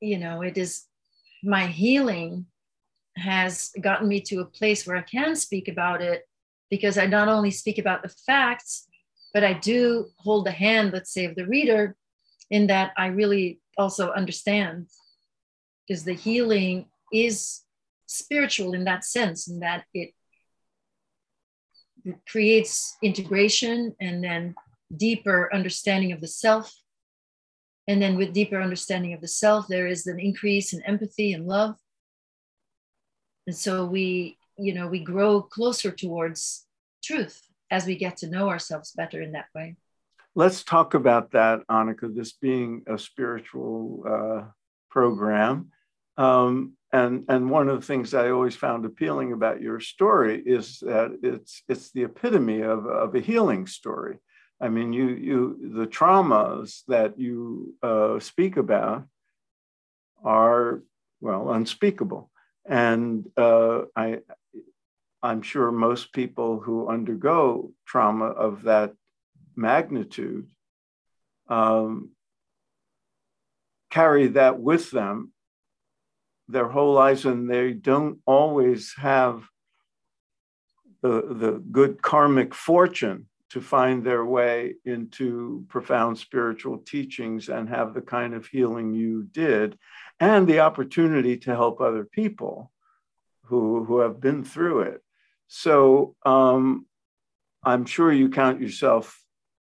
you 0.00 0.18
know, 0.18 0.42
it 0.42 0.58
is 0.58 0.84
my 1.42 1.66
healing 1.66 2.46
has 3.16 3.70
gotten 3.80 4.08
me 4.08 4.20
to 4.20 4.40
a 4.40 4.44
place 4.44 4.86
where 4.86 4.96
I 4.96 5.02
can 5.02 5.34
speak 5.36 5.68
about 5.68 6.02
it 6.02 6.22
because 6.70 6.98
I 6.98 7.06
not 7.06 7.28
only 7.28 7.50
speak 7.50 7.78
about 7.78 8.02
the 8.02 8.08
facts, 8.08 8.86
but 9.32 9.44
I 9.44 9.52
do 9.52 10.06
hold 10.16 10.46
the 10.46 10.50
hand, 10.50 10.92
let's 10.92 11.12
say, 11.12 11.24
of 11.26 11.34
the 11.34 11.46
reader 11.46 11.96
in 12.50 12.66
that 12.68 12.92
I 12.96 13.06
really 13.06 13.60
also 13.76 14.10
understand 14.10 14.86
because 15.86 16.04
the 16.04 16.14
healing 16.14 16.86
is 17.12 17.62
spiritual 18.06 18.74
in 18.74 18.84
that 18.84 19.04
sense, 19.04 19.48
in 19.48 19.60
that 19.60 19.84
it 19.94 20.10
it 22.04 22.16
creates 22.28 22.96
integration 23.02 23.94
and 24.00 24.22
then 24.24 24.54
deeper 24.96 25.52
understanding 25.52 26.12
of 26.12 26.20
the 26.20 26.28
self. 26.28 26.74
And 27.86 28.00
then 28.00 28.16
with 28.16 28.32
deeper 28.32 28.60
understanding 28.60 29.12
of 29.12 29.20
the 29.20 29.28
self, 29.28 29.66
there 29.66 29.86
is 29.86 30.06
an 30.06 30.18
increase 30.18 30.72
in 30.72 30.82
empathy 30.82 31.32
and 31.32 31.46
love. 31.46 31.74
And 33.46 33.56
so 33.56 33.84
we, 33.84 34.38
you 34.56 34.72
know, 34.72 34.86
we 34.86 35.00
grow 35.00 35.42
closer 35.42 35.90
towards 35.90 36.66
truth 37.02 37.47
as 37.70 37.86
we 37.86 37.96
get 37.96 38.18
to 38.18 38.28
know 38.28 38.48
ourselves 38.48 38.92
better 38.92 39.20
in 39.20 39.32
that 39.32 39.46
way. 39.54 39.76
Let's 40.34 40.62
talk 40.62 40.94
about 40.94 41.32
that, 41.32 41.66
Anneke, 41.68 42.14
this 42.14 42.32
being 42.32 42.82
a 42.86 42.98
spiritual 42.98 44.04
uh, 44.06 44.50
program. 44.90 45.70
Um, 46.16 46.74
and 46.92 47.24
and 47.28 47.50
one 47.50 47.68
of 47.68 47.80
the 47.80 47.86
things 47.86 48.14
I 48.14 48.30
always 48.30 48.56
found 48.56 48.84
appealing 48.84 49.32
about 49.32 49.60
your 49.60 49.78
story 49.80 50.42
is 50.44 50.78
that 50.80 51.18
it's 51.22 51.62
it's 51.68 51.90
the 51.90 52.04
epitome 52.04 52.62
of, 52.62 52.86
of 52.86 53.14
a 53.14 53.20
healing 53.20 53.66
story. 53.66 54.18
I 54.60 54.68
mean, 54.68 54.92
you 54.92 55.08
you 55.08 55.72
the 55.74 55.86
traumas 55.86 56.82
that 56.88 57.18
you 57.18 57.74
uh, 57.82 58.18
speak 58.20 58.56
about 58.56 59.06
are 60.24 60.82
well 61.20 61.50
unspeakable, 61.52 62.30
and 62.66 63.26
uh, 63.36 63.82
I 63.94 64.20
I'm 65.22 65.42
sure 65.42 65.72
most 65.72 66.12
people 66.12 66.60
who 66.60 66.88
undergo 66.88 67.72
trauma 67.86 68.26
of 68.26 68.62
that 68.62 68.92
magnitude 69.56 70.48
um, 71.48 72.10
carry 73.90 74.28
that 74.28 74.60
with 74.60 74.90
them 74.90 75.32
their 76.48 76.68
whole 76.68 76.94
lives 76.94 77.26
and 77.26 77.50
they 77.50 77.72
don't 77.72 78.18
always 78.26 78.94
have 78.96 79.44
the, 81.02 81.22
the 81.34 81.62
good 81.70 82.00
karmic 82.02 82.54
fortune 82.54 83.26
to 83.50 83.60
find 83.60 84.04
their 84.04 84.24
way 84.24 84.74
into 84.84 85.64
profound 85.68 86.18
spiritual 86.18 86.78
teachings 86.78 87.48
and 87.48 87.68
have 87.68 87.94
the 87.94 88.00
kind 88.00 88.34
of 88.34 88.46
healing 88.46 88.92
you 88.92 89.22
did 89.32 89.78
and 90.20 90.46
the 90.46 90.60
opportunity 90.60 91.36
to 91.36 91.54
help 91.54 91.80
other 91.80 92.04
people 92.04 92.70
who, 93.44 93.84
who 93.84 94.00
have 94.00 94.20
been 94.20 94.44
through 94.44 94.80
it. 94.80 95.02
So 95.48 96.14
um, 96.24 96.86
I'm 97.64 97.84
sure 97.84 98.12
you 98.12 98.30
count 98.30 98.60
yourself 98.60 99.20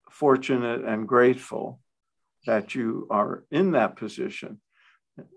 fortunate 0.10 0.84
and 0.84 1.08
grateful 1.08 1.80
that 2.46 2.76
you 2.76 3.08
are 3.10 3.44
in 3.50 3.72
that 3.72 3.96
position 3.96 4.60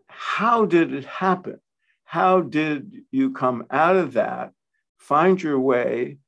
how 0.09 0.65
did 0.65 0.93
it 0.93 1.05
happen? 1.05 1.61
How 2.05 2.41
did 2.41 3.05
you 3.11 3.33
come 3.33 3.67
out 3.71 3.97
of 3.97 4.15
that, 4.15 4.53
find 4.99 5.41
your 5.41 5.61
way 5.61 6.19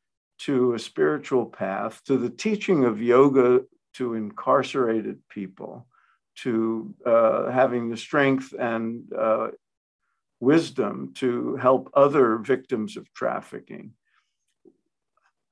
to 0.41 0.75
a 0.75 0.79
spiritual 0.79 1.47
path, 1.47 2.03
to 2.05 2.17
the 2.17 2.31
teaching 2.31 2.85
of 2.85 3.03
yoga 3.03 3.63
to 3.95 4.15
incarcerated 4.15 5.19
people, 5.29 5.87
to 6.37 6.95
uh, 7.05 7.51
having 7.51 7.91
the 7.91 7.97
strength 7.97 8.55
and 8.59 9.13
uh, 9.13 9.49
wisdom 10.39 11.13
to 11.15 11.57
help 11.57 11.91
other 11.95 12.37
victims 12.39 12.97
of 12.97 13.13
trafficking? 13.13 13.93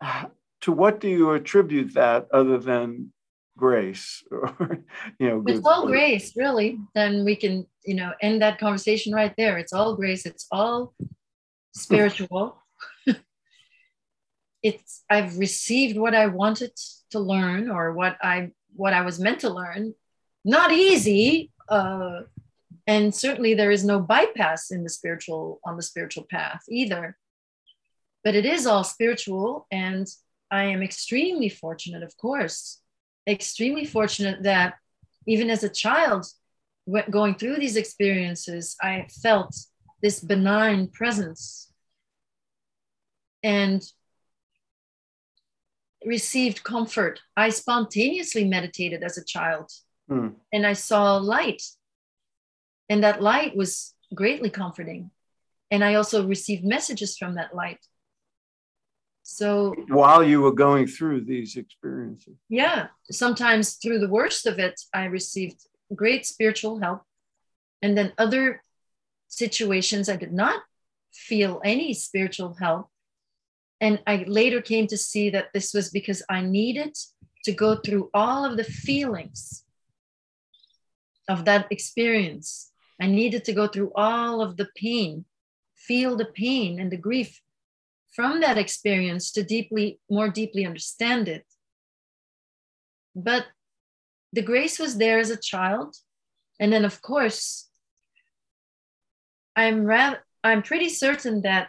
To 0.63 0.73
what 0.73 0.99
do 0.99 1.09
you 1.09 1.31
attribute 1.31 1.95
that 1.95 2.27
other 2.33 2.59
than 2.59 3.13
grace 3.59 4.23
or 4.31 4.85
you 5.19 5.29
know 5.29 5.45
it's 5.47 5.67
all 5.67 5.87
grace 5.87 6.35
really. 6.37 6.79
Then 6.95 7.25
we 7.25 7.37
can 7.37 7.67
you 7.85 7.95
know 7.95 8.13
end 8.23 8.41
that 8.41 8.59
conversation 8.59 9.13
right 9.13 9.35
there. 9.37 9.59
It's 9.59 9.75
all 9.75 9.95
grace. 9.97 10.25
It's 10.25 10.47
all 10.51 10.95
spiritual. 11.75 12.57
It's 14.61 15.05
i've 15.09 15.39
received 15.39 15.97
what 15.97 16.17
i 16.17 16.27
wanted 16.27 16.73
to 17.13 17.21
learn 17.21 17.71
or 17.71 17.93
what 17.93 18.17
i 18.21 18.51
what 18.75 18.93
i 18.93 19.03
was 19.03 19.21
meant 19.21 19.41
to 19.41 19.51
learn. 19.51 19.95
Not 20.45 20.73
easy 20.73 21.53
uh 21.69 22.23
and 22.89 23.15
certainly 23.15 23.55
there 23.55 23.71
is 23.71 23.85
no 23.85 24.01
bypass 24.01 24.73
in 24.73 24.83
the 24.83 24.91
spiritual 24.91 25.61
on 25.65 25.77
the 25.77 25.83
spiritual 25.83 26.27
path 26.29 26.63
either 26.69 27.17
but 28.25 28.35
it 28.35 28.45
is 28.45 28.67
all 28.67 28.85
spiritual 28.85 29.67
and 29.71 30.07
i 30.51 30.65
am 30.65 30.83
extremely 30.83 31.49
fortunate 31.49 32.03
of 32.03 32.17
course 32.17 32.81
extremely 33.27 33.85
fortunate 33.85 34.43
that 34.43 34.75
even 35.27 35.51
as 35.51 35.65
a 35.65 35.69
child 35.69 36.27
going 37.11 37.35
through 37.35 37.59
these 37.59 37.77
experiences 37.77 38.77
i 38.81 39.07
felt 39.23 39.55
this 40.03 40.21
benign 40.21 40.89
presence 40.89 41.73
and 43.43 43.83
received 46.05 46.65
comfort 46.65 47.21
i 47.37 47.51
spontaneously 47.51 48.45
meditated 48.45 49.03
as 49.03 49.19
a 49.19 49.25
child 49.25 49.71
mm. 50.11 50.33
and 50.53 50.67
i 50.67 50.73
saw 50.73 51.17
light 51.17 51.63
and 52.89 53.05
that 53.05 53.23
light 53.23 53.57
was 53.57 53.95
greatly 54.15 54.51
comforting. 54.51 55.11
And 55.71 55.85
I 55.85 55.95
also 55.95 56.27
received 56.27 56.65
messages 56.65 57.17
from 57.17 57.35
that 57.35 57.55
light. 57.55 57.79
So 59.31 59.75
while 59.89 60.25
you 60.25 60.41
were 60.41 60.53
going 60.53 60.87
through 60.87 61.27
these 61.27 61.57
experiences, 61.57 62.39
yeah, 62.49 62.87
sometimes 63.11 63.75
through 63.75 63.99
the 63.99 64.09
worst 64.09 64.47
of 64.47 64.59
it, 64.59 64.81
I 64.95 65.05
received 65.05 65.67
great 65.95 66.25
spiritual 66.25 66.81
help. 66.81 67.03
And 67.83 67.97
then 67.97 68.15
other 68.17 68.63
situations, 69.29 70.09
I 70.09 70.17
did 70.17 70.33
not 70.33 70.63
feel 71.13 71.61
any 71.63 71.93
spiritual 71.93 72.55
help. 72.55 72.89
And 73.83 74.01
I 74.07 74.25
later 74.27 74.63
came 74.63 74.87
to 74.87 74.97
see 74.97 75.29
that 75.29 75.53
this 75.53 75.75
was 75.75 75.91
because 75.91 76.23
I 76.31 76.41
needed 76.41 76.97
to 77.45 77.53
go 77.53 77.77
through 77.77 78.09
all 78.15 78.47
of 78.47 78.57
the 78.57 78.65
feelings 78.65 79.63
of 81.29 81.45
that 81.45 81.67
experience 81.71 82.73
I 83.01 83.07
needed 83.07 83.45
to 83.45 83.53
go 83.53 83.69
through 83.69 83.93
all 83.95 84.41
of 84.41 84.57
the 84.57 84.69
pain, 84.75 85.25
feel 85.77 86.17
the 86.17 86.25
pain 86.25 86.81
and 86.81 86.91
the 86.91 86.97
grief 86.97 87.41
from 88.19 88.41
that 88.41 88.59
experience 88.59 89.31
to 89.31 89.45
deeply, 89.45 90.01
more 90.11 90.29
deeply 90.29 90.67
understand 90.67 91.29
it. 91.29 91.45
But 93.15 93.47
the 94.33 94.43
grace 94.43 94.77
was 94.81 94.99
there 94.99 95.21
as 95.21 95.31
a 95.31 95.37
child. 95.37 95.95
And 96.59 96.73
then, 96.73 96.85
of 96.85 97.01
course, 97.01 97.69
I'm 99.55 99.85
rather, 99.85 100.19
I'm 100.43 100.65
pretty 100.65 100.89
certain 100.89 101.43
that 101.43 101.69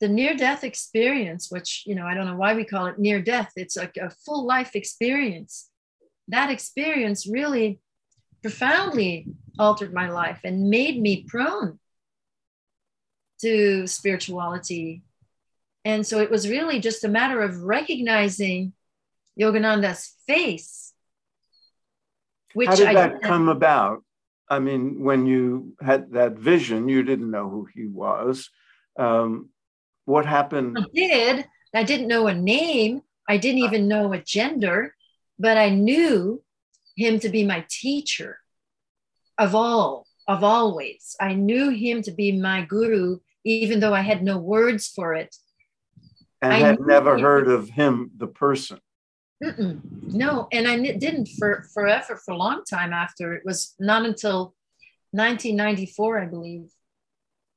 the 0.00 0.08
near 0.08 0.36
death 0.36 0.62
experience, 0.62 1.50
which, 1.50 1.84
you 1.86 1.94
know, 1.94 2.04
I 2.04 2.12
don't 2.12 2.26
know 2.26 2.36
why 2.36 2.52
we 2.52 2.66
call 2.66 2.84
it 2.84 2.98
near 2.98 3.22
death, 3.22 3.52
it's 3.56 3.78
like 3.78 3.96
a 3.96 4.10
full 4.10 4.44
life 4.44 4.76
experience. 4.76 5.70
That 6.28 6.50
experience 6.50 7.26
really 7.26 7.80
profoundly 8.42 9.28
altered 9.58 9.94
my 9.94 10.10
life 10.10 10.40
and 10.44 10.68
made 10.68 11.00
me 11.00 11.24
prone 11.26 11.78
to 13.40 13.86
spirituality. 13.86 15.02
And 15.84 16.06
so 16.06 16.20
it 16.20 16.30
was 16.30 16.48
really 16.48 16.80
just 16.80 17.04
a 17.04 17.08
matter 17.08 17.40
of 17.40 17.62
recognizing 17.62 18.72
Yogananda's 19.38 20.14
face. 20.26 20.92
Which 22.54 22.68
How 22.68 22.76
did 22.76 22.88
I 22.88 22.94
that 22.94 23.22
come 23.22 23.48
about? 23.48 24.02
I 24.48 24.58
mean, 24.60 25.02
when 25.02 25.26
you 25.26 25.74
had 25.80 26.12
that 26.12 26.34
vision, 26.34 26.88
you 26.88 27.02
didn't 27.02 27.30
know 27.30 27.48
who 27.48 27.66
he 27.74 27.86
was. 27.86 28.48
Um, 28.98 29.50
what 30.04 30.24
happened? 30.24 30.78
I 30.78 30.84
did. 30.94 31.46
I 31.74 31.82
didn't 31.82 32.08
know 32.08 32.28
a 32.28 32.34
name. 32.34 33.02
I 33.28 33.36
didn't 33.36 33.58
even 33.58 33.88
know 33.88 34.12
a 34.12 34.22
gender, 34.22 34.94
but 35.38 35.58
I 35.58 35.70
knew 35.70 36.42
him 36.96 37.18
to 37.20 37.28
be 37.28 37.44
my 37.44 37.66
teacher 37.68 38.38
of 39.36 39.54
all, 39.54 40.06
of 40.26 40.42
always. 40.42 41.16
I 41.20 41.34
knew 41.34 41.70
him 41.70 42.02
to 42.02 42.12
be 42.12 42.32
my 42.32 42.62
guru, 42.62 43.18
even 43.46 43.80
though 43.80 43.94
I 43.94 44.00
had 44.00 44.22
no 44.22 44.38
words 44.38 44.88
for 44.88 45.14
it. 45.14 45.34
And 46.42 46.52
I 46.52 46.58
had 46.58 46.80
never 46.80 47.18
heard 47.18 47.48
of 47.48 47.70
him, 47.70 48.10
the 48.16 48.26
person. 48.26 48.80
Mm-mm. 49.42 49.80
No, 50.02 50.48
and 50.52 50.66
I 50.66 50.76
didn't 50.92 51.28
for 51.38 51.64
forever, 51.74 52.16
for 52.24 52.32
a 52.32 52.36
long 52.36 52.62
time 52.64 52.92
after. 52.92 53.34
It 53.34 53.42
was 53.44 53.74
not 53.78 54.04
until 54.04 54.54
1994, 55.12 56.22
I 56.22 56.26
believe. 56.26 56.70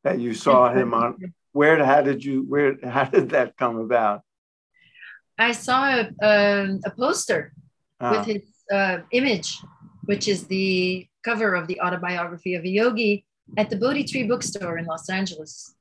That 0.04 0.20
you 0.20 0.34
saw 0.34 0.74
him 0.74 0.94
on. 0.94 1.34
Where? 1.52 1.84
How 1.84 2.02
did 2.02 2.24
you? 2.24 2.44
Where? 2.44 2.78
How 2.84 3.06
did 3.06 3.30
that 3.30 3.58
come 3.58 3.78
about? 3.78 4.22
I 5.38 5.54
saw 5.54 5.86
a, 5.88 6.10
a, 6.22 6.80
a 6.86 6.92
poster 6.92 7.54
with 8.02 8.20
ah. 8.20 8.24
his 8.24 8.42
uh, 8.72 9.00
image, 9.12 9.58
which 10.04 10.28
is 10.28 10.48
the 10.48 11.08
cover 11.24 11.56
of 11.56 11.68
the 11.68 11.80
autobiography 11.82 12.56
of 12.56 12.64
a 12.64 12.70
yogi 12.70 13.26
at 13.58 13.70
the 13.70 13.78
Bodhi 13.78 14.04
Tree 14.04 14.24
bookstore 14.24 14.78
in 14.78 14.86
Los 14.86 15.10
Angeles. 15.10 15.76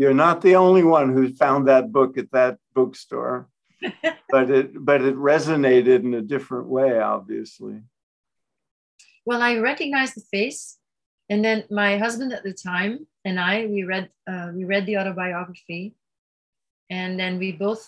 You're 0.00 0.22
not 0.26 0.40
the 0.40 0.56
only 0.56 0.82
one 0.82 1.12
who 1.12 1.34
found 1.34 1.68
that 1.68 1.92
book 1.92 2.16
at 2.16 2.30
that 2.32 2.56
bookstore, 2.74 3.48
but 4.30 4.50
it 4.50 4.84
but 4.90 5.02
it 5.02 5.14
resonated 5.14 6.00
in 6.06 6.14
a 6.14 6.22
different 6.22 6.68
way, 6.68 6.98
obviously. 6.98 7.76
Well, 9.26 9.42
I 9.42 9.58
recognized 9.58 10.16
the 10.16 10.24
face, 10.36 10.78
and 11.28 11.44
then 11.44 11.64
my 11.70 11.98
husband 11.98 12.32
at 12.32 12.44
the 12.44 12.54
time 12.54 13.06
and 13.26 13.38
I 13.38 13.66
we 13.66 13.84
read 13.84 14.08
uh, 14.26 14.48
we 14.56 14.64
read 14.64 14.86
the 14.86 14.96
autobiography, 14.96 15.94
and 16.88 17.20
then 17.20 17.38
we 17.38 17.52
both 17.52 17.82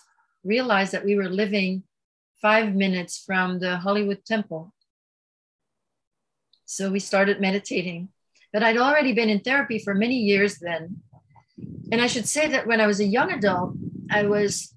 realized 0.44 0.92
that 0.92 1.06
we 1.06 1.16
were 1.16 1.30
living 1.30 1.82
five 2.42 2.74
minutes 2.74 3.22
from 3.24 3.58
the 3.58 3.78
Hollywood 3.78 4.24
Temple 4.26 4.74
so 6.72 6.90
we 6.90 7.00
started 7.00 7.38
meditating. 7.38 8.08
But 8.50 8.62
I'd 8.62 8.78
already 8.78 9.12
been 9.12 9.28
in 9.28 9.40
therapy 9.40 9.78
for 9.78 9.94
many 9.94 10.16
years 10.16 10.58
then. 10.58 11.02
And 11.90 12.00
I 12.00 12.06
should 12.06 12.26
say 12.26 12.48
that 12.48 12.66
when 12.66 12.80
I 12.80 12.86
was 12.86 13.00
a 13.00 13.04
young 13.04 13.32
adult, 13.32 13.74
I 14.10 14.24
was 14.24 14.74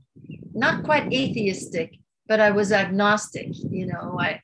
not 0.53 0.83
quite 0.83 1.11
atheistic, 1.13 1.95
but 2.27 2.39
I 2.39 2.51
was 2.51 2.71
agnostic. 2.71 3.47
You 3.51 3.87
know, 3.87 4.17
I 4.19 4.41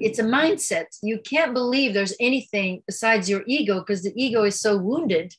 it's 0.00 0.18
a 0.18 0.24
mindset. 0.24 0.86
You 1.02 1.20
can't 1.20 1.54
believe 1.54 1.94
there's 1.94 2.16
anything 2.18 2.82
besides 2.86 3.30
your 3.30 3.42
ego 3.46 3.80
because 3.80 4.02
the 4.02 4.12
ego 4.16 4.42
is 4.44 4.60
so 4.60 4.76
wounded 4.76 5.34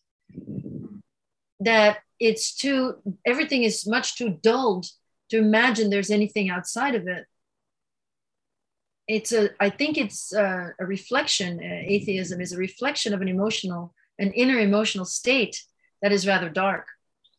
that 1.59 1.97
it's 2.19 2.55
too 2.55 2.95
everything 3.25 3.63
is 3.63 3.87
much 3.87 4.15
too 4.15 4.37
dulled 4.41 4.85
to 5.29 5.37
imagine 5.37 5.89
there's 5.89 6.11
anything 6.11 6.49
outside 6.49 6.95
of 6.95 7.07
it 7.07 7.25
it's 9.07 9.31
a 9.31 9.49
i 9.59 9.69
think 9.69 9.97
it's 9.97 10.33
a, 10.33 10.73
a 10.79 10.85
reflection 10.85 11.59
uh, 11.59 11.81
atheism 11.85 12.41
is 12.41 12.51
a 12.51 12.57
reflection 12.57 13.13
of 13.13 13.21
an 13.21 13.27
emotional 13.27 13.93
an 14.19 14.31
inner 14.33 14.59
emotional 14.59 15.05
state 15.05 15.63
that 16.01 16.11
is 16.11 16.27
rather 16.27 16.49
dark 16.49 16.87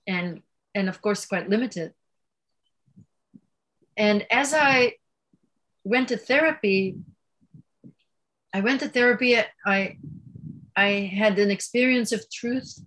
and 0.06 0.42
and 0.74 0.88
of 0.88 1.00
course 1.00 1.26
quite 1.26 1.48
limited 1.48 1.92
and 3.96 4.26
as 4.30 4.54
i 4.54 4.92
went 5.84 6.08
to 6.08 6.16
therapy 6.16 6.96
i 8.54 8.60
went 8.60 8.80
to 8.80 8.88
therapy 8.88 9.36
i 9.66 9.96
i 10.76 10.88
had 11.20 11.38
an 11.38 11.50
experience 11.50 12.12
of 12.12 12.30
truth 12.30 12.78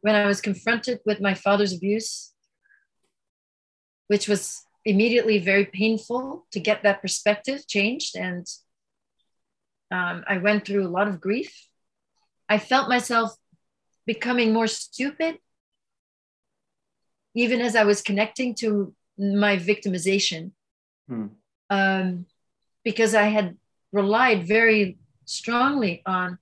when 0.00 0.14
i 0.14 0.26
was 0.26 0.40
confronted 0.40 1.00
with 1.04 1.20
my 1.20 1.34
father's 1.34 1.72
abuse 1.72 2.32
which 4.10 4.26
was 4.26 4.64
immediately 4.84 5.38
very 5.38 5.66
painful 5.66 6.46
to 6.50 6.58
get 6.58 6.82
that 6.82 7.00
perspective 7.00 7.66
changed. 7.68 8.16
And 8.16 8.44
um, 9.92 10.24
I 10.26 10.38
went 10.38 10.66
through 10.66 10.84
a 10.84 10.90
lot 10.90 11.06
of 11.06 11.20
grief. 11.20 11.54
I 12.48 12.58
felt 12.58 12.88
myself 12.88 13.32
becoming 14.06 14.52
more 14.52 14.66
stupid, 14.66 15.38
even 17.34 17.60
as 17.60 17.76
I 17.76 17.84
was 17.84 18.02
connecting 18.02 18.54
to 18.56 18.94
my 19.18 19.56
victimization, 19.56 20.52
hmm. 21.08 21.26
um, 21.68 22.26
because 22.84 23.14
I 23.14 23.24
had 23.24 23.56
relied 23.92 24.46
very 24.46 24.98
strongly 25.24 26.02
on 26.06 26.38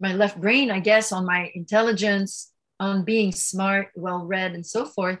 my 0.00 0.14
left 0.14 0.40
brain, 0.40 0.70
I 0.70 0.80
guess, 0.80 1.12
on 1.12 1.24
my 1.24 1.50
intelligence, 1.54 2.52
on 2.80 3.04
being 3.04 3.32
smart, 3.32 3.88
well 3.94 4.24
read, 4.24 4.52
and 4.52 4.66
so 4.66 4.84
forth. 4.84 5.18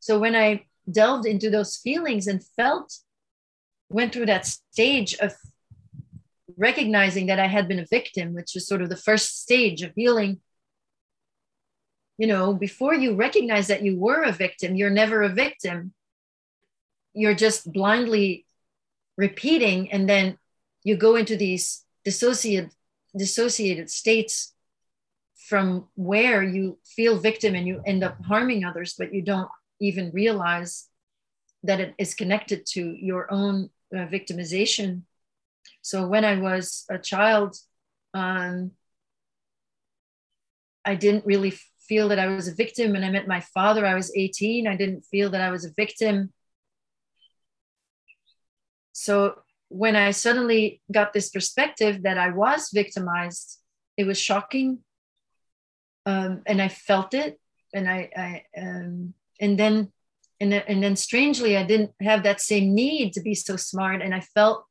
So 0.00 0.18
when 0.18 0.36
I 0.36 0.66
delved 0.90 1.26
into 1.26 1.50
those 1.50 1.76
feelings 1.78 2.26
and 2.26 2.44
felt, 2.56 2.98
went 3.88 4.12
through 4.12 4.26
that 4.26 4.46
stage 4.46 5.14
of 5.14 5.34
recognizing 6.56 7.26
that 7.26 7.38
I 7.38 7.46
had 7.46 7.68
been 7.68 7.80
a 7.80 7.86
victim, 7.86 8.34
which 8.34 8.52
was 8.54 8.66
sort 8.66 8.82
of 8.82 8.88
the 8.88 8.96
first 8.96 9.42
stage 9.42 9.82
of 9.82 9.92
healing. 9.96 10.40
You 12.16 12.28
know, 12.28 12.54
before 12.54 12.94
you 12.94 13.14
recognize 13.14 13.66
that 13.68 13.82
you 13.82 13.98
were 13.98 14.22
a 14.22 14.32
victim, 14.32 14.76
you're 14.76 14.90
never 14.90 15.22
a 15.22 15.28
victim. 15.28 15.92
You're 17.12 17.34
just 17.34 17.72
blindly 17.72 18.46
repeating, 19.16 19.92
and 19.92 20.08
then 20.08 20.38
you 20.82 20.96
go 20.96 21.16
into 21.16 21.36
these 21.36 21.84
dissociated, 22.04 22.70
dissociated 23.16 23.90
states 23.90 24.54
from 25.48 25.88
where 25.94 26.42
you 26.42 26.78
feel 26.84 27.18
victim 27.18 27.54
and 27.54 27.66
you 27.66 27.82
end 27.86 28.02
up 28.02 28.16
harming 28.24 28.64
others, 28.64 28.94
but 28.98 29.12
you 29.14 29.22
don't 29.22 29.48
even 29.80 30.10
realize 30.12 30.88
that 31.62 31.80
it 31.80 31.94
is 31.98 32.14
connected 32.14 32.66
to 32.66 32.80
your 32.80 33.32
own 33.32 33.70
uh, 33.92 34.06
victimization. 34.06 35.02
So 35.82 36.06
when 36.06 36.24
I 36.24 36.38
was 36.38 36.84
a 36.90 36.98
child, 36.98 37.56
Um, 38.14 38.70
I 40.86 40.94
didn't 40.96 41.26
really 41.26 41.52
feel 41.88 42.08
that 42.08 42.18
I 42.18 42.26
was 42.26 42.48
a 42.48 42.54
victim. 42.54 42.92
When 42.92 43.04
I 43.04 43.10
met 43.10 43.28
my 43.28 43.40
father, 43.40 43.86
I 43.86 43.94
was 43.94 44.12
18. 44.14 44.66
I 44.66 44.76
didn't 44.76 45.02
feel 45.02 45.30
that 45.30 45.40
I 45.40 45.50
was 45.50 45.64
a 45.64 45.72
victim. 45.76 46.32
So 48.92 49.34
when 49.68 49.96
I 49.96 50.12
suddenly 50.12 50.80
got 50.92 51.12
this 51.12 51.30
perspective 51.30 52.02
that 52.02 52.18
I 52.18 52.30
was 52.30 52.70
victimized, 52.72 53.60
it 53.96 54.04
was 54.04 54.20
shocking. 54.20 54.78
Um, 56.06 56.42
and 56.46 56.62
I 56.62 56.68
felt 56.68 57.14
it. 57.14 57.40
And 57.74 57.88
I, 57.88 58.10
I 58.16 58.42
um, 58.56 59.14
and 59.40 59.58
then, 59.58 59.92
and, 60.40 60.54
and 60.54 60.82
then 60.82 60.96
strangely, 60.96 61.56
I 61.56 61.64
didn't 61.64 61.92
have 62.00 62.22
that 62.22 62.40
same 62.40 62.74
need 62.74 63.14
to 63.14 63.20
be 63.20 63.34
so 63.34 63.56
smart. 63.56 64.00
And 64.00 64.14
I 64.14 64.20
felt 64.20 64.64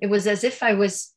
it 0.00 0.08
was 0.08 0.26
as 0.26 0.42
if 0.42 0.62
I 0.62 0.74
was, 0.74 1.14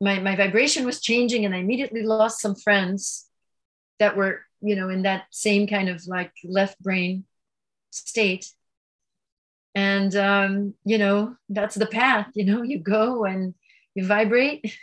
my, 0.00 0.18
my 0.18 0.36
vibration 0.36 0.84
was 0.84 1.00
changing 1.00 1.46
and 1.46 1.54
I 1.54 1.58
immediately 1.58 2.02
lost 2.02 2.40
some 2.40 2.54
friends 2.54 3.29
that 4.00 4.16
were 4.16 4.40
you 4.60 4.74
know 4.74 4.88
in 4.88 5.02
that 5.02 5.26
same 5.30 5.68
kind 5.68 5.88
of 5.88 6.04
like 6.06 6.32
left 6.44 6.80
brain 6.82 7.24
state. 7.90 8.50
And 9.76 10.14
um, 10.16 10.74
you 10.84 10.98
know 10.98 11.36
that's 11.48 11.76
the 11.76 11.86
path 11.86 12.26
you 12.34 12.44
know 12.44 12.62
you 12.62 12.80
go 12.80 13.24
and 13.24 13.54
you 13.94 14.04
vibrate 14.04 14.76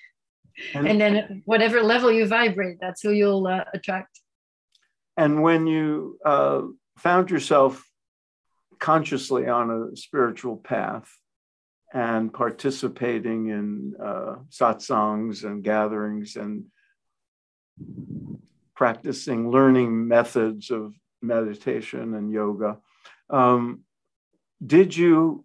and, 0.73 0.87
and 0.87 1.01
then 1.01 1.41
whatever 1.45 1.81
level 1.81 2.09
you 2.09 2.25
vibrate 2.25 2.77
that's 2.79 3.01
who 3.01 3.11
you'll 3.11 3.47
uh, 3.47 3.65
attract. 3.73 4.21
And 5.17 5.41
when 5.41 5.67
you 5.67 6.17
uh, 6.23 6.61
found 6.97 7.29
yourself 7.29 7.83
consciously 8.79 9.47
on 9.47 9.71
a 9.71 9.97
spiritual 9.97 10.55
path 10.55 11.09
and 11.93 12.33
participating 12.33 13.49
in 13.49 13.93
uh, 14.01 14.35
satsangs 14.49 15.43
and 15.43 15.63
gatherings 15.63 16.35
and 16.35 16.65
practicing, 18.77 19.49
learning 19.49 20.07
methods 20.07 20.69
of 20.69 20.93
meditation 21.21 22.13
and 22.13 22.31
yoga. 22.31 22.77
Um, 23.29 23.81
did 24.65 24.95
you, 24.95 25.43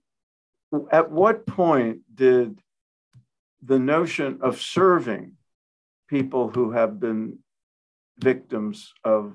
at 0.90 1.10
what 1.10 1.46
point 1.46 2.00
did 2.14 2.60
the 3.62 3.78
notion 3.78 4.38
of 4.42 4.60
serving 4.60 5.32
people 6.08 6.50
who 6.50 6.72
have 6.72 7.00
been 7.00 7.38
victims 8.18 8.92
of 9.02 9.34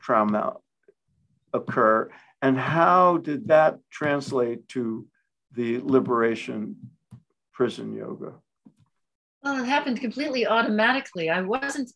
trauma 0.00 0.56
occur? 1.52 2.10
And 2.40 2.56
how 2.58 3.18
did 3.18 3.48
that 3.48 3.78
translate 3.90 4.66
to 4.68 5.06
the 5.52 5.80
liberation 5.80 6.76
prison 7.52 7.94
yoga? 7.94 8.32
Well, 9.42 9.62
it 9.62 9.66
happened 9.66 10.00
completely 10.00 10.46
automatically. 10.46 11.28
I 11.28 11.42
wasn't 11.42 11.92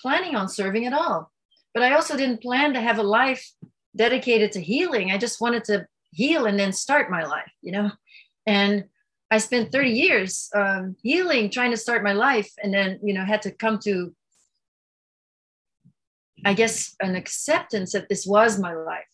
planning 0.00 0.34
on 0.34 0.48
serving 0.48 0.86
at 0.86 0.92
all. 0.92 1.30
But 1.74 1.82
I 1.82 1.94
also 1.94 2.16
didn't 2.16 2.42
plan 2.42 2.74
to 2.74 2.80
have 2.80 2.98
a 2.98 3.02
life 3.02 3.48
dedicated 3.96 4.52
to 4.52 4.60
healing. 4.60 5.10
I 5.10 5.18
just 5.18 5.40
wanted 5.40 5.64
to 5.64 5.86
heal 6.12 6.46
and 6.46 6.58
then 6.58 6.72
start 6.72 7.10
my 7.10 7.24
life, 7.24 7.52
you 7.62 7.72
know? 7.72 7.90
And 8.46 8.84
I 9.30 9.38
spent 9.38 9.70
30 9.70 9.90
years 9.90 10.50
um, 10.54 10.96
healing, 11.02 11.50
trying 11.50 11.70
to 11.70 11.76
start 11.76 12.02
my 12.02 12.12
life, 12.12 12.50
and 12.62 12.74
then, 12.74 12.98
you 13.02 13.14
know, 13.14 13.24
had 13.24 13.42
to 13.42 13.52
come 13.52 13.78
to, 13.84 14.14
I 16.44 16.54
guess, 16.54 16.96
an 17.00 17.14
acceptance 17.14 17.92
that 17.92 18.08
this 18.08 18.26
was 18.26 18.58
my 18.58 18.74
life, 18.74 19.04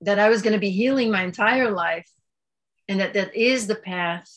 that 0.00 0.18
I 0.18 0.28
was 0.28 0.42
going 0.42 0.54
to 0.54 0.58
be 0.58 0.70
healing 0.70 1.10
my 1.10 1.22
entire 1.22 1.70
life, 1.70 2.10
and 2.88 2.98
that 2.98 3.14
that 3.14 3.34
is 3.36 3.68
the 3.68 3.76
path. 3.76 4.28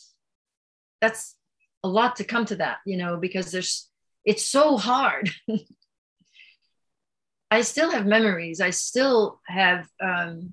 That's 1.00 1.34
a 1.82 1.88
lot 1.88 2.16
to 2.16 2.24
come 2.24 2.44
to 2.46 2.56
that, 2.56 2.78
you 2.86 2.96
know, 2.96 3.16
because 3.16 3.50
there's 3.50 3.88
it's 4.26 4.44
so 4.44 4.76
hard. 4.76 5.30
I 7.50 7.62
still 7.62 7.90
have 7.92 8.04
memories. 8.04 8.60
I 8.60 8.70
still 8.70 9.40
have 9.46 9.88
um, 10.02 10.52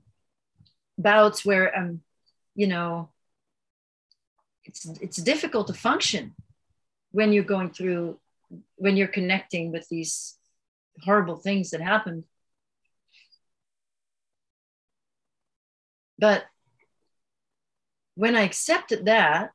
bouts 0.98 1.44
where 1.44 1.76
um, 1.78 2.02
you 2.56 2.68
know, 2.68 3.10
it's 4.64 4.86
it's 5.02 5.18
difficult 5.18 5.68
to 5.68 5.74
function 5.74 6.36
when 7.12 7.34
you're 7.34 7.44
going 7.44 7.72
through 7.72 8.20
when 8.76 8.96
you're 8.96 9.08
connecting 9.08 9.72
with 9.72 9.90
these 9.90 10.38
horrible 11.04 11.38
things 11.38 11.72
that 11.72 11.82
happened. 11.82 12.24
But 16.20 16.46
when 18.16 18.36
I 18.36 18.42
accepted 18.42 19.06
that, 19.06 19.50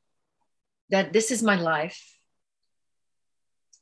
that 0.90 1.12
this 1.12 1.30
is 1.30 1.42
my 1.42 1.54
life, 1.54 2.17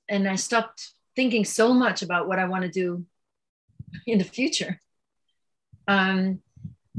and 0.09 0.29
I 0.29 0.37
stopped 0.37 0.93
thinking 1.15 1.45
so 1.45 1.73
much 1.73 2.03
about 2.03 2.29
what 2.29 2.39
I 2.39 2.47
want 2.47 2.65
to 2.65 2.71
do 2.71 3.07
in 4.07 4.19
the 4.19 4.25
future. 4.25 4.81
Um, 5.89 6.41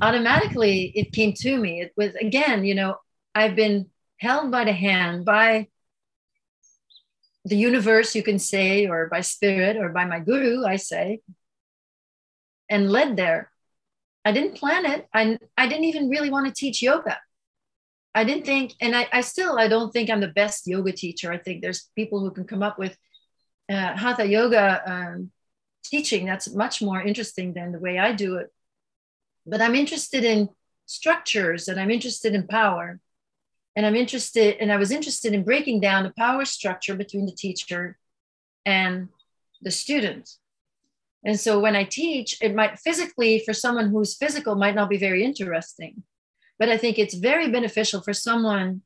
automatically, 0.02 0.92
it 0.96 1.12
came 1.12 1.34
to 1.34 1.58
me. 1.58 1.82
It 1.82 1.94
was 1.96 2.16
again, 2.16 2.66
you 2.66 2.76
know, 2.76 2.98
I've 3.36 3.56
been 3.56 3.88
held 4.18 4.52
by 4.52 4.66
the 4.66 4.74
hand 4.74 5.26
by 5.26 5.68
the 7.46 7.56
universe, 7.56 8.16
you 8.16 8.24
can 8.24 8.40
say, 8.40 8.88
or 8.88 9.08
by 9.08 9.22
spirit, 9.22 9.78
or 9.78 9.90
by 9.90 10.06
my 10.06 10.20
guru, 10.20 10.66
I 10.66 10.76
say, 10.76 11.22
and 12.70 12.92
led 12.92 13.16
there. 13.16 13.52
I 14.26 14.34
didn't 14.34 14.56
plan 14.58 14.86
it. 14.86 15.08
I, 15.14 15.38
I 15.58 15.68
didn't 15.68 15.86
even 15.86 16.10
really 16.10 16.30
want 16.30 16.48
to 16.48 16.54
teach 16.54 16.82
yoga. 16.82 17.18
I 18.18 18.24
didn't 18.24 18.48
think, 18.48 18.74
and 18.82 18.96
I, 18.96 19.08
I 19.14 19.22
still, 19.22 19.60
I 19.60 19.68
don't 19.68 19.94
think 19.94 20.10
I'm 20.10 20.22
the 20.22 20.40
best 20.42 20.66
yoga 20.66 20.92
teacher. 20.92 21.32
I 21.32 21.38
think 21.38 21.62
there's 21.62 21.92
people 21.96 22.20
who 22.20 22.32
can 22.32 22.46
come 22.46 22.64
up 22.64 22.80
with 22.80 22.98
uh, 23.70 23.96
hatha 23.96 24.26
yoga 24.26 24.82
um, 24.92 25.30
teaching 25.84 26.26
that's 26.26 26.52
much 26.52 26.82
more 26.82 27.00
interesting 27.00 27.54
than 27.54 27.72
the 27.72 27.78
way 27.78 28.00
I 28.00 28.14
do 28.14 28.38
it. 28.38 28.48
But 29.46 29.62
I'm 29.62 29.76
interested 29.76 30.24
in 30.24 30.50
structures 30.88 31.68
and 31.68 31.80
I'm 31.80 31.92
interested 31.92 32.34
in 32.34 32.48
power. 32.48 33.00
And 33.76 33.86
I'm 33.86 33.96
interested, 33.96 34.58
and 34.60 34.72
I 34.72 34.78
was 34.78 34.90
interested 34.90 35.34
in 35.34 35.44
breaking 35.44 35.82
down 35.82 36.04
the 36.04 36.14
power 36.18 36.44
structure 36.46 36.96
between 36.96 37.28
the 37.28 37.40
teacher 37.44 38.00
and 38.66 39.10
the 39.62 39.70
student. 39.70 40.28
And 41.24 41.40
so 41.40 41.60
when 41.60 41.76
I 41.76 41.84
teach, 41.84 42.42
it 42.42 42.56
might 42.56 42.80
physically, 42.80 43.44
for 43.46 43.54
someone 43.54 43.90
who's 43.92 44.18
physical, 44.18 44.56
might 44.56 44.74
not 44.74 44.90
be 44.90 44.98
very 44.98 45.24
interesting 45.24 46.02
but 46.60 46.70
I 46.70 46.78
think 46.78 46.98
it's 46.98 47.14
very 47.14 47.50
beneficial 47.50 48.02
for 48.02 48.14
someone 48.14 48.82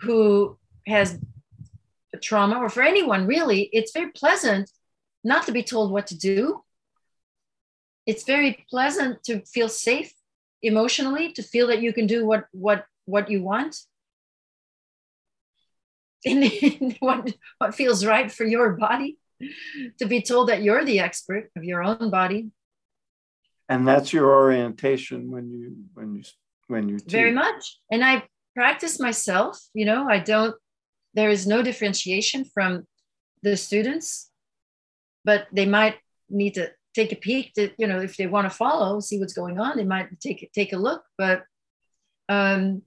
who 0.00 0.58
has 0.86 1.18
trauma 2.22 2.58
or 2.58 2.68
for 2.68 2.82
anyone 2.82 3.26
really. 3.26 3.68
It's 3.72 3.92
very 3.92 4.10
pleasant 4.10 4.70
not 5.22 5.46
to 5.46 5.52
be 5.52 5.62
told 5.62 5.90
what 5.90 6.06
to 6.08 6.16
do. 6.16 6.62
It's 8.06 8.24
very 8.24 8.64
pleasant 8.70 9.22
to 9.24 9.44
feel 9.44 9.68
safe 9.68 10.12
emotionally, 10.62 11.32
to 11.32 11.42
feel 11.42 11.66
that 11.68 11.82
you 11.82 11.92
can 11.92 12.06
do 12.06 12.26
what 12.26 12.46
what 12.52 12.86
what 13.04 13.30
you 13.30 13.42
want. 13.42 13.76
And 16.26 16.96
what, 16.98 17.32
what 17.58 17.74
feels 17.76 18.04
right 18.04 18.32
for 18.32 18.44
your 18.44 18.72
body, 18.72 19.16
to 19.98 20.06
be 20.06 20.20
told 20.22 20.48
that 20.48 20.62
you're 20.62 20.84
the 20.84 20.98
expert 20.98 21.50
of 21.56 21.62
your 21.62 21.84
own 21.84 22.10
body, 22.10 22.50
and 23.68 23.86
that's 23.86 24.12
your 24.12 24.32
orientation 24.32 25.30
when 25.30 25.50
you 25.50 25.76
when 25.94 26.14
you 26.14 26.22
when 26.68 26.88
you 26.88 26.98
teach. 26.98 27.12
very 27.12 27.32
much 27.32 27.78
and 27.90 28.04
i 28.04 28.22
practice 28.54 28.98
myself 29.00 29.60
you 29.74 29.84
know 29.84 30.08
i 30.08 30.18
don't 30.18 30.54
there 31.14 31.30
is 31.30 31.46
no 31.46 31.62
differentiation 31.62 32.44
from 32.44 32.86
the 33.42 33.56
students 33.56 34.30
but 35.24 35.46
they 35.52 35.66
might 35.66 35.96
need 36.28 36.54
to 36.54 36.70
take 36.94 37.12
a 37.12 37.16
peek 37.16 37.52
to 37.54 37.70
you 37.78 37.86
know 37.86 38.00
if 38.00 38.16
they 38.16 38.26
want 38.26 38.50
to 38.50 38.56
follow 38.56 39.00
see 39.00 39.18
what's 39.18 39.34
going 39.34 39.58
on 39.58 39.76
they 39.76 39.84
might 39.84 40.08
take 40.20 40.50
take 40.52 40.72
a 40.72 40.78
look 40.78 41.02
but 41.18 41.44
um 42.28 42.82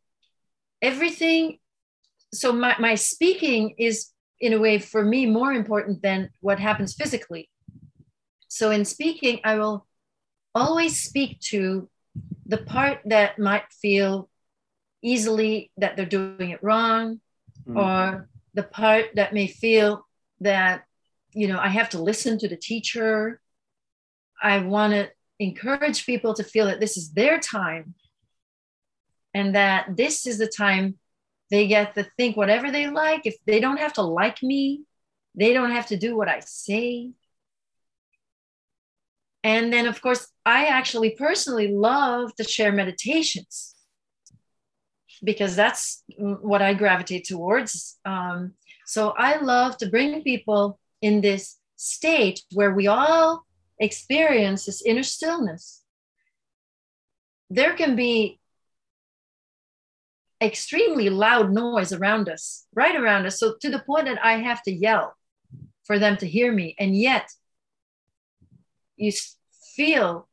everything 0.81 1.59
so 2.33 2.51
my, 2.53 2.75
my 2.79 2.95
speaking 2.95 3.75
is 3.77 4.09
in 4.39 4.53
a 4.53 4.59
way 4.59 4.79
for 4.79 5.03
me 5.03 5.25
more 5.25 5.51
important 5.51 6.01
than 6.01 6.29
what 6.41 6.59
happens 6.59 6.93
physically 6.93 7.49
so 8.47 8.71
in 8.71 8.83
speaking 8.83 9.39
i 9.43 9.55
will 9.57 9.85
always 10.53 11.01
speak 11.01 11.39
to 11.39 11.89
the 12.45 12.57
part 12.57 12.99
that 13.05 13.39
might 13.39 13.71
feel 13.71 14.29
easily 15.01 15.71
that 15.77 15.95
they're 15.95 16.05
doing 16.05 16.49
it 16.49 16.63
wrong 16.63 17.19
mm. 17.67 17.77
or 17.77 18.27
the 18.53 18.63
part 18.63 19.05
that 19.15 19.33
may 19.33 19.47
feel 19.47 20.05
that 20.41 20.83
you 21.31 21.47
know 21.47 21.59
i 21.59 21.67
have 21.67 21.89
to 21.89 22.01
listen 22.01 22.37
to 22.39 22.47
the 22.47 22.57
teacher. 22.57 23.39
I 24.41 24.59
want 24.59 24.93
to 24.93 25.09
encourage 25.39 26.05
people 26.05 26.33
to 26.33 26.45
feel 26.45 26.67
that 26.67 26.79
this 26.79 26.95
is 26.95 27.11
their 27.11 27.39
time 27.39 27.93
and 29.33 29.53
that 29.53 29.97
this 29.97 30.25
is 30.25 30.37
the 30.37 30.47
time 30.47 30.97
they 31.51 31.67
get 31.67 31.93
to 31.95 32.07
think 32.15 32.37
whatever 32.37 32.71
they 32.71 32.87
like. 32.89 33.25
If 33.25 33.35
they 33.45 33.59
don't 33.59 33.79
have 33.79 33.93
to 33.93 34.01
like 34.01 34.41
me 34.41 34.83
they 35.35 35.53
don't 35.53 35.71
have 35.71 35.87
to 35.87 35.97
do 35.97 36.15
what 36.15 36.27
i 36.27 36.39
say 36.41 37.11
and 39.43 39.71
then, 39.71 39.87
of 39.87 40.01
course, 40.01 40.27
I 40.45 40.65
actually 40.65 41.11
personally 41.11 41.69
love 41.71 42.35
to 42.35 42.43
share 42.43 42.71
meditations. 42.71 43.75
because 45.23 45.55
that's 45.55 46.03
what 46.17 46.61
I 46.61 46.73
gravitate 46.73 47.25
towards. 47.25 47.99
Um, 48.05 48.53
so 48.85 49.13
I 49.17 49.37
love 49.41 49.77
to 49.77 49.89
bring 49.89 50.23
people 50.23 50.79
in 51.01 51.21
this 51.21 51.57
state 51.75 52.41
where 52.53 52.73
we 52.73 52.87
all 52.87 53.43
experience 53.79 54.65
this 54.65 54.81
inner 54.81 55.03
stillness. 55.03 55.83
There 57.49 57.73
can 57.73 57.95
be 57.95 58.39
extremely 60.41 61.09
loud 61.09 61.51
noise 61.51 61.91
around 61.91 62.29
us, 62.29 62.65
right 62.73 62.95
around 62.95 63.25
us. 63.25 63.39
So 63.39 63.55
to 63.61 63.69
the 63.69 63.79
point 63.79 64.05
that 64.05 64.23
I 64.23 64.37
have 64.37 64.63
to 64.63 64.71
yell 64.71 65.15
for 65.83 65.99
them 65.99 66.17
to 66.17 66.27
hear 66.27 66.51
me. 66.51 66.75
And 66.79 66.95
yet 66.95 67.29
you 68.99 69.11
feel 69.75 70.27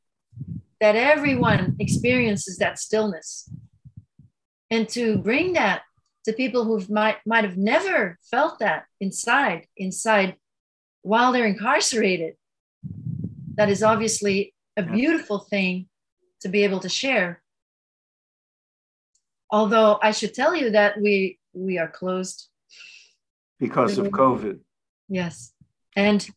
that 0.80 0.96
everyone 0.96 1.76
experiences 1.78 2.58
that 2.58 2.78
stillness. 2.78 3.48
And 4.70 4.88
to 4.90 5.18
bring 5.18 5.54
that 5.54 5.82
to 6.24 6.32
people 6.32 6.64
who 6.64 6.82
might 6.92 7.18
might 7.24 7.44
have 7.44 7.56
never 7.56 8.18
felt 8.30 8.58
that 8.58 8.84
inside, 9.00 9.66
inside 9.76 10.36
while 11.02 11.32
they're 11.32 11.46
incarcerated, 11.46 12.34
that 13.54 13.70
is 13.70 13.82
obviously 13.82 14.52
a 14.76 14.82
beautiful 14.82 15.38
thing 15.38 15.86
to 16.40 16.48
be 16.48 16.64
able 16.64 16.80
to 16.80 16.88
share. 16.88 17.40
Although 19.50 19.98
I 20.02 20.10
should 20.10 20.34
tell 20.34 20.54
you 20.54 20.70
that 20.70 21.00
we 21.00 21.38
we 21.52 21.78
are 21.78 21.88
closed. 21.88 22.48
Because 23.60 23.96
of 23.96 24.08
COVID. 24.08 24.58
Yes, 25.08 25.52
and 25.94 26.28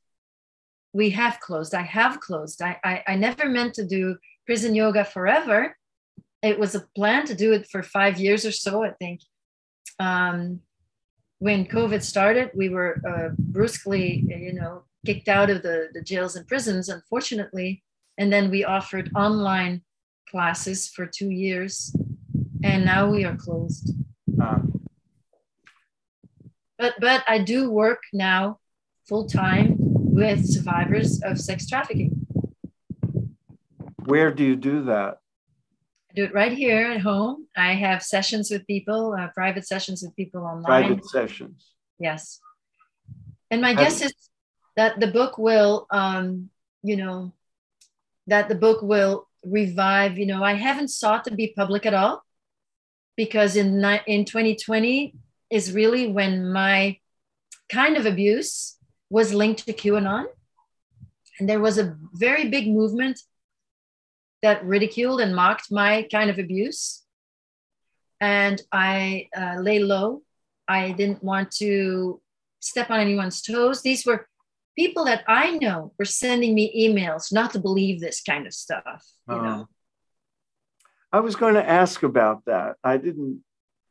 we 0.93 1.11
have 1.11 1.39
closed. 1.39 1.73
I 1.73 1.83
have 1.83 2.19
closed. 2.19 2.61
I, 2.61 2.79
I 2.83 3.03
I 3.07 3.15
never 3.15 3.47
meant 3.47 3.73
to 3.75 3.85
do 3.85 4.17
prison 4.45 4.75
yoga 4.75 5.05
forever. 5.05 5.75
It 6.41 6.59
was 6.59 6.75
a 6.75 6.87
plan 6.95 7.25
to 7.27 7.35
do 7.35 7.53
it 7.53 7.67
for 7.67 7.83
five 7.83 8.19
years 8.19 8.45
or 8.45 8.51
so. 8.51 8.83
I 8.83 8.91
think. 8.91 9.21
Um, 9.99 10.61
when 11.39 11.65
COVID 11.65 12.03
started, 12.03 12.51
we 12.53 12.67
were 12.67 13.01
uh, 13.07 13.29
brusquely, 13.37 14.25
you 14.27 14.53
know, 14.53 14.83
kicked 15.05 15.29
out 15.29 15.49
of 15.49 15.61
the, 15.61 15.87
the 15.93 16.01
jails 16.01 16.35
and 16.35 16.45
prisons, 16.45 16.89
unfortunately. 16.89 17.81
And 18.17 18.31
then 18.31 18.51
we 18.51 18.65
offered 18.65 19.09
online 19.15 19.83
classes 20.29 20.89
for 20.89 21.05
two 21.05 21.29
years 21.29 21.95
and 22.63 22.85
now 22.85 23.09
we 23.09 23.23
are 23.25 23.35
closed. 23.35 23.93
Uh, 24.41 24.59
but 26.77 26.95
but 26.99 27.23
I 27.27 27.39
do 27.39 27.69
work 27.69 28.01
now 28.13 28.59
full 29.07 29.25
time 29.25 29.78
with 30.11 30.45
survivors 30.45 31.21
of 31.23 31.39
sex 31.39 31.67
trafficking. 31.67 32.25
Where 34.05 34.31
do 34.31 34.43
you 34.43 34.55
do 34.55 34.83
that? 34.85 35.17
I 36.09 36.13
do 36.15 36.23
it 36.23 36.33
right 36.33 36.51
here 36.51 36.91
at 36.91 37.01
home. 37.01 37.47
I 37.55 37.73
have 37.73 38.01
sessions 38.01 38.49
with 38.49 38.65
people, 38.65 39.15
uh, 39.17 39.27
private 39.35 39.67
sessions 39.67 40.01
with 40.01 40.15
people 40.15 40.41
online. 40.41 40.63
Private 40.63 41.05
sessions. 41.05 41.73
Yes. 41.99 42.39
And 43.51 43.61
my 43.61 43.73
guess 43.73 44.01
is 44.01 44.13
that 44.75 44.99
the 44.99 45.07
book 45.07 45.37
will, 45.37 45.85
um, 45.91 46.49
you 46.81 46.95
know, 46.95 47.33
that 48.27 48.49
the 48.49 48.55
book 48.55 48.81
will 48.81 49.27
revive. 49.43 50.17
You 50.17 50.25
know, 50.25 50.43
I 50.43 50.53
haven't 50.53 50.89
sought 50.89 51.25
to 51.25 51.31
be 51.35 51.53
public 51.55 51.85
at 51.85 51.93
all 51.93 52.23
because 53.15 53.55
in, 53.55 53.83
in 54.07 54.25
2020 54.25 55.13
is 55.49 55.73
really 55.73 56.07
when 56.07 56.51
my 56.51 56.97
kind 57.69 57.97
of 57.97 58.05
abuse 58.05 58.78
was 59.09 59.33
linked 59.33 59.65
to 59.65 59.73
QAnon. 59.73 60.25
And 61.39 61.47
there 61.47 61.59
was 61.59 61.77
a 61.77 61.95
very 62.13 62.49
big 62.49 62.67
movement 62.67 63.19
that 64.41 64.63
ridiculed 64.63 65.21
and 65.21 65.35
mocked 65.35 65.71
my 65.71 66.07
kind 66.11 66.29
of 66.29 66.39
abuse. 66.39 67.03
And 68.21 68.61
I 68.71 69.29
uh, 69.35 69.55
lay 69.59 69.79
low. 69.79 70.23
I 70.67 70.91
didn't 70.91 71.23
want 71.23 71.51
to 71.53 72.21
step 72.59 72.89
on 72.89 72.99
anyone's 72.99 73.41
toes. 73.41 73.81
These 73.81 74.05
were 74.05 74.27
people 74.77 75.05
that 75.05 75.23
I 75.27 75.51
know 75.57 75.93
were 75.97 76.05
sending 76.05 76.53
me 76.53 76.87
emails 76.87 77.33
not 77.33 77.53
to 77.53 77.59
believe 77.59 77.99
this 77.99 78.21
kind 78.21 78.45
of 78.45 78.53
stuff. 78.53 79.05
You 79.27 79.35
uh-huh. 79.35 79.45
know? 79.45 79.67
I 81.11 81.21
was 81.21 81.35
going 81.35 81.55
to 81.55 81.67
ask 81.67 82.03
about 82.03 82.45
that. 82.45 82.75
I 82.83 82.97
didn't 82.97 83.43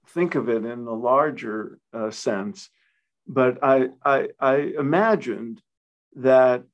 think 0.08 0.34
of 0.34 0.48
it 0.48 0.64
in 0.64 0.84
the 0.84 0.94
larger 0.94 1.78
uh, 1.92 2.10
sense, 2.10 2.70
but 3.28 3.62
I, 3.62 3.88
I, 4.04 4.28
I 4.40 4.56
imagined 4.78 5.60
that 6.16 6.64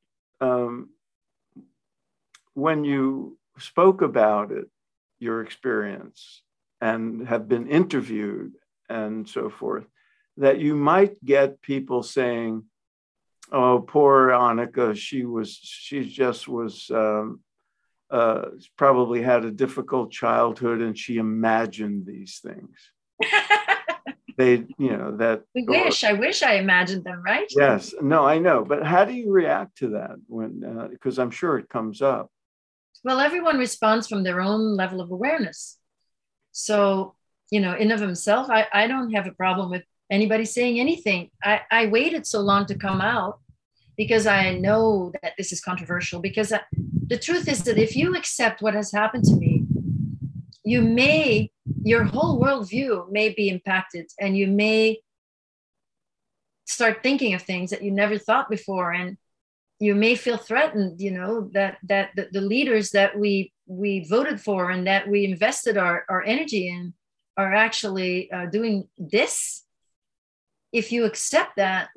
um, 0.41 0.91
when 2.55 2.85
you 2.85 3.37
spoke 3.59 4.03
about 4.03 4.53
it, 4.53 4.67
your 5.19 5.43
experience, 5.43 6.43
and 6.81 7.27
have 7.27 7.49
been 7.49 7.67
interviewed 7.69 8.53
and 8.89 9.29
so 9.29 9.51
forth, 9.51 9.85
that 10.37 10.61
you 10.61 10.77
might 10.77 11.23
get 11.25 11.63
people 11.63 12.03
saying, 12.03 12.65
"Oh, 13.51 13.81
poor 13.81 14.29
Anneke, 14.29 14.97
she 14.97 15.25
was, 15.25 15.59
she 15.61 16.09
just 16.09 16.47
was 16.47 16.91
um, 16.91 17.41
uh, 18.11 18.51
probably 18.77 19.23
had 19.23 19.45
a 19.45 19.51
difficult 19.51 20.13
childhood 20.13 20.81
and 20.81 20.97
she 20.97 21.17
imagined 21.17 22.07
these 22.07 22.41
things. 22.43 22.93
they, 24.37 24.65
you 24.79 24.97
know, 24.97 25.17
that. 25.17 25.43
We 25.55 25.65
wish, 25.67 26.05
I 26.05 26.13
wish 26.13 26.43
I 26.43 26.55
imagined 26.55 27.05
them, 27.05 27.23
right? 27.25 27.47
Yes, 27.57 27.95
no, 28.01 28.25
I 28.25 28.39
know. 28.39 28.65
But 28.65 28.85
how 28.85 29.05
do 29.05 29.13
you 29.13 29.31
react 29.31 29.79
to 29.79 29.91
that 29.91 30.17
when, 30.27 30.89
because 30.91 31.19
uh, 31.19 31.23
I'm 31.23 31.31
sure 31.31 31.59
it 31.59 31.69
comes 31.69 32.03
up? 32.03 32.31
Well, 33.05 33.21
everyone 33.21 33.59
responds 33.59 34.09
from 34.09 34.23
their 34.23 34.41
own 34.41 34.77
level 34.77 35.01
of 35.01 35.11
awareness. 35.11 35.79
So, 36.53 37.15
you 37.51 37.61
know, 37.61 37.75
in 37.75 37.93
of 37.93 38.01
himself, 38.01 38.49
I, 38.51 38.67
I 38.73 38.87
don't 38.87 39.13
have 39.13 39.27
a 39.27 39.33
problem 39.33 39.71
with 39.71 39.83
anybody 40.11 40.45
saying 40.45 40.81
anything. 40.81 41.31
I, 41.43 41.61
I 41.71 41.87
waited 41.87 42.27
so 42.27 42.41
long 42.41 42.67
to 42.67 42.75
come 42.75 43.01
out 43.01 43.41
because 43.97 44.27
I 44.27 44.55
know 44.55 45.13
that 45.23 45.35
this 45.37 45.53
is 45.53 45.61
controversial. 45.61 46.21
Because 46.21 46.53
I, 46.53 46.61
the 47.07 47.19
truth 47.19 47.49
is 47.49 47.63
that 47.65 47.79
if 47.79 47.95
you 47.95 48.17
accept 48.17 48.63
what 48.63 48.75
has 48.75 48.91
happened 48.91 49.25
to 49.25 49.37
me, 49.37 49.64
you 50.65 50.81
may, 50.81 51.51
your 51.83 52.05
whole 52.05 52.41
worldview 52.41 53.11
may 53.11 53.31
be 53.31 53.49
impacted 53.49 54.11
and 54.19 54.37
you 54.37 54.47
may 54.47 55.01
start 56.67 57.03
thinking 57.03 57.35
of 57.35 57.43
things 57.43 57.71
that 57.71 57.83
you 57.83 57.91
never 57.91 58.19
thought 58.19 58.49
before. 58.49 58.93
And 58.93 59.19
you 59.79 59.95
may 59.95 60.15
feel 60.15 60.39
threatened, 60.39 61.01
you 61.01 61.11
know, 61.11 61.51
that, 61.53 61.79
that 61.85 62.11
the, 62.17 62.29
the 62.33 62.41
leaders 62.41 62.91
that 62.93 63.19
we, 63.19 63.53
we 63.67 64.07
voted 64.09 64.41
for 64.41 64.71
and 64.71 64.87
that 64.87 65.09
we 65.09 65.25
invested 65.25 65.77
our, 65.77 66.05
our 66.09 66.23
energy 66.23 66.69
in 66.69 66.95
are 67.37 67.55
actually 67.55 68.31
uh, 68.33 68.47
doing 68.47 68.89
this. 68.97 69.65
If 70.73 70.93
you 70.93 71.05
accept 71.05 71.57
that, 71.57 71.89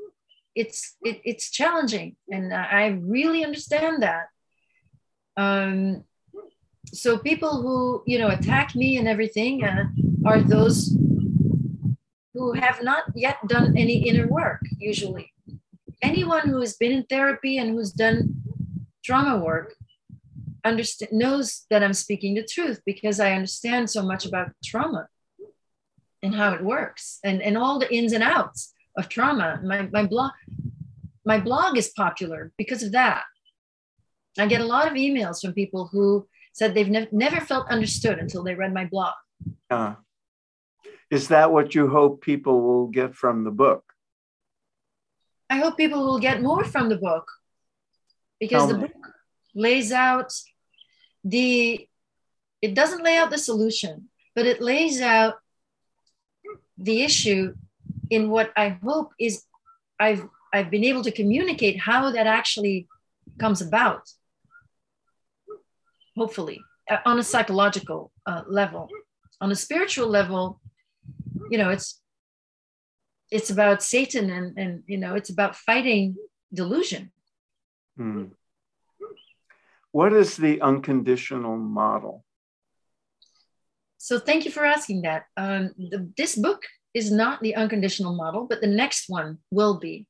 it's 0.58 0.96
it, 1.04 1.22
it's 1.24 1.52
challenging 1.52 2.16
and 2.30 2.52
i 2.52 2.88
really 2.88 3.44
understand 3.44 4.02
that 4.02 4.26
um, 5.38 6.04
so 6.94 7.18
people 7.18 7.62
who 7.62 8.04
you 8.06 8.18
know 8.20 8.30
attack 8.30 8.76
me 8.76 8.98
and 8.98 9.08
everything 9.08 9.64
uh, 9.64 9.86
are 10.26 10.42
those 10.42 10.96
who 12.34 12.54
have 12.54 12.84
not 12.84 13.04
yet 13.16 13.38
done 13.48 13.78
any 13.78 14.08
inner 14.08 14.28
work 14.28 14.62
usually 14.78 15.32
anyone 16.02 16.48
who 16.48 16.60
has 16.60 16.76
been 16.76 16.92
in 16.92 17.04
therapy 17.04 17.58
and 17.58 17.72
who's 17.72 17.92
done 17.92 18.42
trauma 19.04 19.38
work 19.38 19.76
understand 20.64 21.12
knows 21.12 21.66
that 21.70 21.84
i'm 21.84 21.94
speaking 21.94 22.36
the 22.36 22.44
truth 22.44 22.82
because 22.86 23.20
i 23.20 23.32
understand 23.32 23.90
so 23.90 24.04
much 24.04 24.26
about 24.26 24.52
trauma 24.64 25.08
and 26.24 26.36
how 26.36 26.54
it 26.54 26.64
works 26.64 27.20
and, 27.24 27.42
and 27.42 27.58
all 27.58 27.80
the 27.80 27.94
ins 27.94 28.14
and 28.14 28.24
outs 28.24 28.74
of 28.98 29.10
trauma. 29.10 29.62
My, 29.64 29.84
my 29.92 30.06
blog, 30.06 30.32
my 31.26 31.40
blog 31.40 31.78
is 31.78 31.90
popular 31.90 32.52
because 32.58 32.84
of 32.84 32.92
that. 32.94 33.24
I 34.40 34.48
get 34.48 34.62
a 34.62 34.66
lot 34.66 34.88
of 34.88 34.94
emails 34.94 35.42
from 35.42 35.54
people 35.54 35.90
who 35.92 36.28
said 36.58 36.74
they've 36.74 36.90
ne- 36.90 37.08
never 37.12 37.40
felt 37.40 37.70
understood 37.70 38.18
until 38.18 38.44
they 38.44 38.56
read 38.56 38.74
my 38.74 38.86
blog. 38.86 39.14
Uh, 39.70 39.94
is 41.12 41.28
that 41.28 41.52
what 41.52 41.76
you 41.76 41.88
hope 41.88 42.22
people 42.22 42.62
will 42.68 42.88
get 42.88 43.14
from 43.14 43.44
the 43.44 43.52
book? 43.52 43.84
I 45.50 45.58
hope 45.58 45.78
people 45.78 46.04
will 46.04 46.20
get 46.20 46.42
more 46.42 46.64
from 46.66 46.90
the 46.90 46.98
book 46.98 47.26
because 48.40 48.64
Tell 48.64 48.68
the 48.70 48.78
me. 48.78 48.88
book 48.88 49.04
lays 49.54 49.92
out 49.92 50.34
the, 51.24 51.88
it 52.62 52.74
doesn't 52.74 53.04
lay 53.04 53.18
out 53.18 53.30
the 53.30 53.38
solution, 53.38 54.10
but 54.36 54.48
it 54.48 54.60
lays 54.60 55.00
out 55.00 55.36
the 56.78 57.04
issue 57.04 57.54
in 58.10 58.30
what 58.32 58.52
I 58.58 58.70
hope 58.84 59.12
is 59.20 59.44
I've 60.00 60.24
I've 60.54 60.72
been 60.72 60.86
able 60.86 61.04
to 61.04 61.12
communicate 61.12 61.78
how 61.80 62.10
that 62.12 62.26
actually 62.26 62.88
comes 63.38 63.62
about. 63.62 64.04
Hopefully, 66.18 66.60
uh, 66.90 66.98
on 67.06 67.20
a 67.20 67.24
psychological 67.24 68.12
uh, 68.26 68.42
level, 68.48 68.90
on 69.40 69.52
a 69.52 69.56
spiritual 69.56 70.08
level, 70.08 70.60
you 71.52 71.58
know, 71.58 71.70
it's 71.70 72.02
it's 73.30 73.50
about 73.50 73.84
Satan 73.84 74.30
and 74.30 74.58
and 74.58 74.84
you 74.88 74.98
know 74.98 75.16
it's 75.16 75.30
about 75.30 75.56
fighting 75.56 76.16
delusion. 76.54 77.12
Hmm. 77.98 78.26
What 79.92 80.14
is 80.14 80.38
the 80.38 80.62
unconditional 80.62 81.58
model? 81.58 82.24
So 83.98 84.20
thank 84.20 84.46
you 84.46 84.52
for 84.52 84.64
asking 84.64 85.02
that. 85.02 85.26
Um, 85.36 85.72
the, 85.78 86.10
this 86.16 86.36
book 86.36 86.64
is 86.94 87.12
not 87.12 87.42
the 87.42 87.56
unconditional 87.56 88.16
model, 88.16 88.46
but 88.46 88.62
the 88.62 88.68
next 88.68 89.06
one 89.08 89.40
will 89.52 89.80
be. 89.80 90.08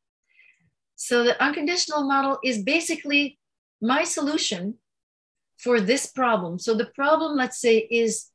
So 0.95 1.23
the 1.23 1.41
unconditional 1.41 2.03
model 2.03 2.39
is 2.43 2.63
basically 2.63 3.39
my 3.81 4.03
solution 4.03 4.75
for 5.57 5.81
this 5.81 6.07
problem. 6.07 6.59
So 6.59 6.75
the 6.75 6.85
problem, 6.85 7.35
let's 7.35 7.59
say, 7.59 7.77
is 7.77 8.29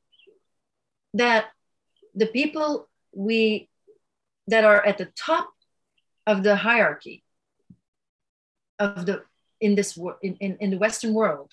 that 1.15 1.47
the 2.15 2.27
people 2.27 2.89
we 3.15 3.69
that 4.49 4.65
are 4.65 4.85
at 4.85 4.99
the 4.99 5.11
top 5.17 5.49
of 6.27 6.43
the 6.43 6.57
hierarchy 6.57 7.23
of 8.79 9.07
the 9.07 9.23
in 9.61 9.75
this 9.77 9.97
in, 10.23 10.37
in, 10.41 10.57
in 10.61 10.71
the 10.71 10.79
Western 10.79 11.15
world 11.15 11.53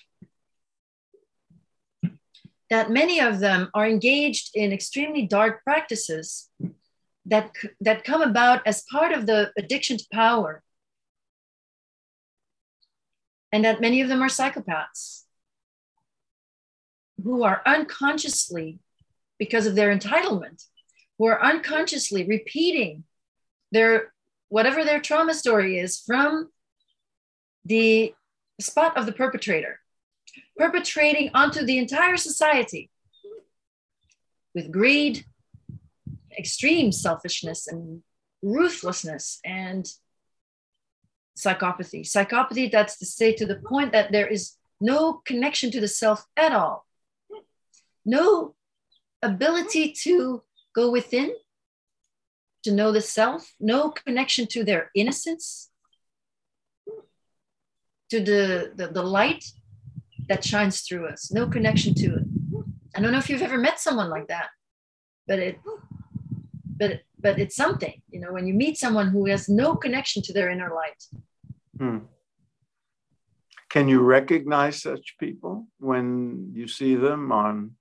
that 2.70 2.88
many 2.88 3.20
of 3.20 3.40
them 3.40 3.68
are 3.74 3.86
engaged 3.86 4.50
in 4.54 4.72
extremely 4.72 5.26
dark 5.26 5.62
practices 5.64 6.48
that, 7.26 7.50
that 7.80 8.04
come 8.04 8.22
about 8.22 8.64
as 8.66 8.84
part 8.90 9.12
of 9.12 9.26
the 9.26 9.50
addiction 9.58 9.96
to 9.96 10.04
power. 10.12 10.62
And 13.52 13.64
that 13.64 13.80
many 13.80 14.00
of 14.00 14.08
them 14.08 14.22
are 14.22 14.28
psychopaths 14.28 15.24
who 17.22 17.42
are 17.42 17.62
unconsciously, 17.66 18.78
because 19.38 19.66
of 19.66 19.74
their 19.74 19.94
entitlement, 19.94 20.64
who 21.18 21.26
are 21.26 21.42
unconsciously 21.42 22.26
repeating 22.26 23.04
their 23.72 24.12
whatever 24.48 24.84
their 24.84 25.00
trauma 25.00 25.32
story 25.32 25.78
is 25.78 26.00
from 26.00 26.50
the 27.64 28.12
spot 28.58 28.96
of 28.96 29.06
the 29.06 29.12
perpetrator 29.12 29.80
perpetrating 30.56 31.30
onto 31.34 31.64
the 31.64 31.78
entire 31.78 32.16
society 32.16 32.90
with 34.54 34.70
greed, 34.70 35.24
extreme 36.38 36.92
selfishness, 36.92 37.66
and 37.66 38.02
ruthlessness, 38.42 39.40
and 39.44 39.86
psychopathy. 41.36 42.02
Psychopathy, 42.02 42.70
that's 42.70 42.98
to 42.98 43.06
say, 43.06 43.32
to 43.32 43.46
the 43.46 43.56
point 43.56 43.92
that 43.92 44.12
there 44.12 44.26
is 44.26 44.56
no 44.80 45.22
connection 45.24 45.70
to 45.70 45.80
the 45.80 45.88
self 45.88 46.26
at 46.36 46.52
all, 46.52 46.86
no 48.04 48.54
ability 49.22 49.92
to 50.04 50.42
go 50.74 50.90
within, 50.90 51.32
to 52.64 52.72
know 52.72 52.92
the 52.92 53.00
self, 53.00 53.54
no 53.58 53.90
connection 53.90 54.46
to 54.46 54.64
their 54.64 54.90
innocence, 54.94 55.70
to 58.10 58.20
the, 58.20 58.72
the, 58.74 58.88
the 58.88 59.02
light 59.02 59.44
that 60.28 60.44
shines 60.44 60.82
through 60.82 61.06
us, 61.06 61.32
no 61.32 61.46
connection 61.46 61.94
to 61.94 62.06
it. 62.16 62.24
I 62.94 63.00
don't 63.00 63.12
know 63.12 63.18
if 63.18 63.30
you've 63.30 63.42
ever 63.42 63.58
met 63.58 63.80
someone 63.80 64.10
like 64.10 64.28
that, 64.28 64.48
but 65.26 65.38
it, 65.38 65.58
but 66.76 67.00
but 67.22 67.38
it's 67.38 67.56
something, 67.56 68.00
you 68.10 68.20
know, 68.20 68.32
when 68.32 68.46
you 68.46 68.54
meet 68.54 68.78
someone 68.78 69.08
who 69.08 69.26
has 69.26 69.48
no 69.48 69.74
connection 69.74 70.22
to 70.22 70.32
their 70.32 70.48
inner 70.50 70.72
light. 70.74 71.04
Hmm. 71.78 71.98
Can 73.68 73.88
you 73.88 74.00
recognize 74.00 74.82
such 74.82 75.16
people 75.18 75.66
when 75.78 76.50
you 76.54 76.66
see 76.66 76.96
them 76.96 77.30
on 77.30 77.72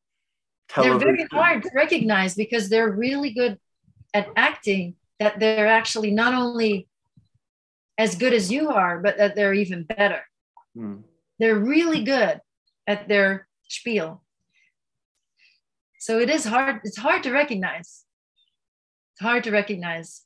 television? 0.69 0.99
They're 0.99 1.15
very 1.15 1.27
hard 1.31 1.63
to 1.63 1.69
recognize 1.73 2.35
because 2.35 2.69
they're 2.69 2.91
really 2.91 3.31
good 3.31 3.59
at 4.13 4.29
acting 4.35 4.95
that 5.19 5.39
they're 5.39 5.67
actually 5.67 6.11
not 6.11 6.33
only 6.33 6.87
as 7.97 8.15
good 8.15 8.33
as 8.33 8.51
you 8.51 8.69
are, 8.69 8.99
but 8.99 9.17
that 9.17 9.35
they're 9.35 9.53
even 9.53 9.83
better. 9.83 10.21
Hmm. 10.75 10.97
They're 11.37 11.59
really 11.59 12.03
good 12.03 12.39
at 12.87 13.07
their 13.07 13.47
spiel. 13.67 14.23
So 15.99 16.19
it 16.19 16.29
is 16.29 16.45
hard, 16.45 16.81
it's 16.85 16.97
hard 16.97 17.23
to 17.23 17.31
recognize. 17.31 18.05
It's 19.13 19.21
hard 19.21 19.43
to 19.43 19.51
recognize. 19.51 20.23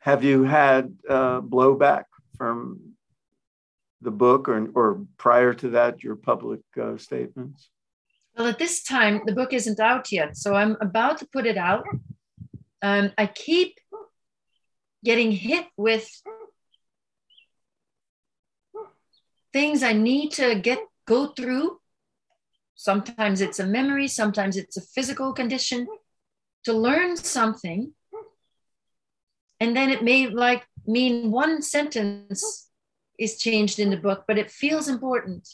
Have 0.00 0.24
you 0.24 0.42
had 0.42 0.96
uh, 1.08 1.40
blowback 1.40 2.04
from 2.36 2.94
the 4.00 4.10
book 4.10 4.48
or, 4.48 4.68
or 4.74 5.06
prior 5.16 5.54
to 5.54 5.70
that, 5.70 6.02
your 6.02 6.16
public 6.16 6.60
uh, 6.80 6.96
statements? 6.96 7.70
Well, 8.38 8.46
at 8.46 8.60
this 8.60 8.84
time, 8.84 9.22
the 9.26 9.32
book 9.32 9.52
isn't 9.52 9.80
out 9.80 10.12
yet. 10.12 10.36
So 10.36 10.54
I'm 10.54 10.76
about 10.80 11.18
to 11.18 11.26
put 11.26 11.44
it 11.44 11.56
out. 11.56 11.84
Um, 12.80 13.10
I 13.18 13.26
keep 13.26 13.80
getting 15.04 15.32
hit 15.32 15.66
with 15.76 16.08
things 19.52 19.82
I 19.82 19.92
need 19.92 20.30
to 20.34 20.54
get 20.54 20.78
go 21.04 21.28
through. 21.28 21.80
Sometimes 22.76 23.40
it's 23.40 23.58
a 23.58 23.66
memory, 23.66 24.06
sometimes 24.06 24.56
it's 24.56 24.76
a 24.76 24.82
physical 24.82 25.32
condition 25.32 25.88
to 26.62 26.72
learn 26.72 27.16
something. 27.16 27.92
And 29.58 29.76
then 29.76 29.90
it 29.90 30.04
may 30.04 30.28
like 30.28 30.64
mean 30.86 31.32
one 31.32 31.60
sentence 31.60 32.70
is 33.18 33.36
changed 33.36 33.80
in 33.80 33.90
the 33.90 33.96
book, 33.96 34.26
but 34.28 34.38
it 34.38 34.48
feels 34.48 34.86
important. 34.86 35.48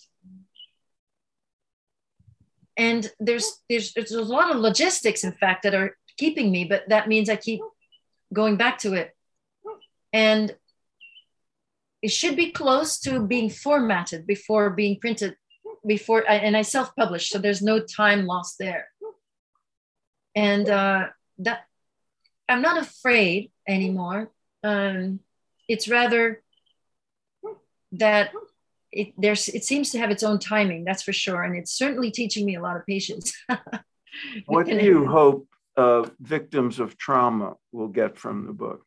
And 2.76 3.10
there's 3.20 3.62
there's 3.68 3.92
there's 3.92 4.12
a 4.12 4.22
lot 4.22 4.50
of 4.50 4.60
logistics, 4.60 5.24
in 5.24 5.32
fact, 5.32 5.62
that 5.62 5.74
are 5.74 5.96
keeping 6.16 6.50
me, 6.50 6.64
but 6.64 6.88
that 6.88 7.08
means 7.08 7.28
I 7.28 7.37
keep 7.37 7.60
going 8.32 8.56
back 8.56 8.78
to 8.78 8.94
it. 8.94 9.14
And 10.12 10.54
it 12.04 12.12
should 12.12 12.37
be 12.37 12.50
close 12.50 13.00
to 13.00 13.18
being 13.18 13.48
formatted 13.48 14.26
before 14.26 14.68
being 14.68 15.00
printed 15.00 15.37
before 15.87 16.22
and 16.28 16.56
i 16.56 16.62
self-published 16.62 17.30
so 17.30 17.38
there's 17.38 17.62
no 17.62 17.80
time 17.80 18.26
lost 18.26 18.56
there 18.58 18.88
and 20.34 20.68
uh, 20.68 21.06
that 21.38 21.60
i'm 22.48 22.62
not 22.62 22.78
afraid 22.78 23.50
anymore 23.66 24.30
um, 24.62 25.20
it's 25.66 25.88
rather 25.88 26.42
that 27.92 28.30
it 28.94 29.09
there's 29.18 29.48
it 29.48 29.64
seems 29.64 29.90
to 29.90 29.98
have 29.98 30.11
its 30.11 30.22
own 30.22 30.38
timing 30.38 30.85
that's 30.85 31.02
for 31.02 31.12
sure 31.12 31.42
and 31.42 31.57
it's 31.57 31.72
certainly 31.72 32.11
teaching 32.11 32.44
me 32.46 32.54
a 32.57 32.62
lot 32.62 32.76
of 32.76 32.87
patience 32.87 33.33
what 34.46 34.66
do 34.66 34.78
you 34.78 35.07
hope 35.07 35.48
uh, 35.76 36.04
victims 36.20 36.78
of 36.78 36.96
trauma 36.96 37.54
will 37.72 37.88
get 37.88 38.16
from 38.16 38.46
the 38.46 38.52
book 38.52 38.87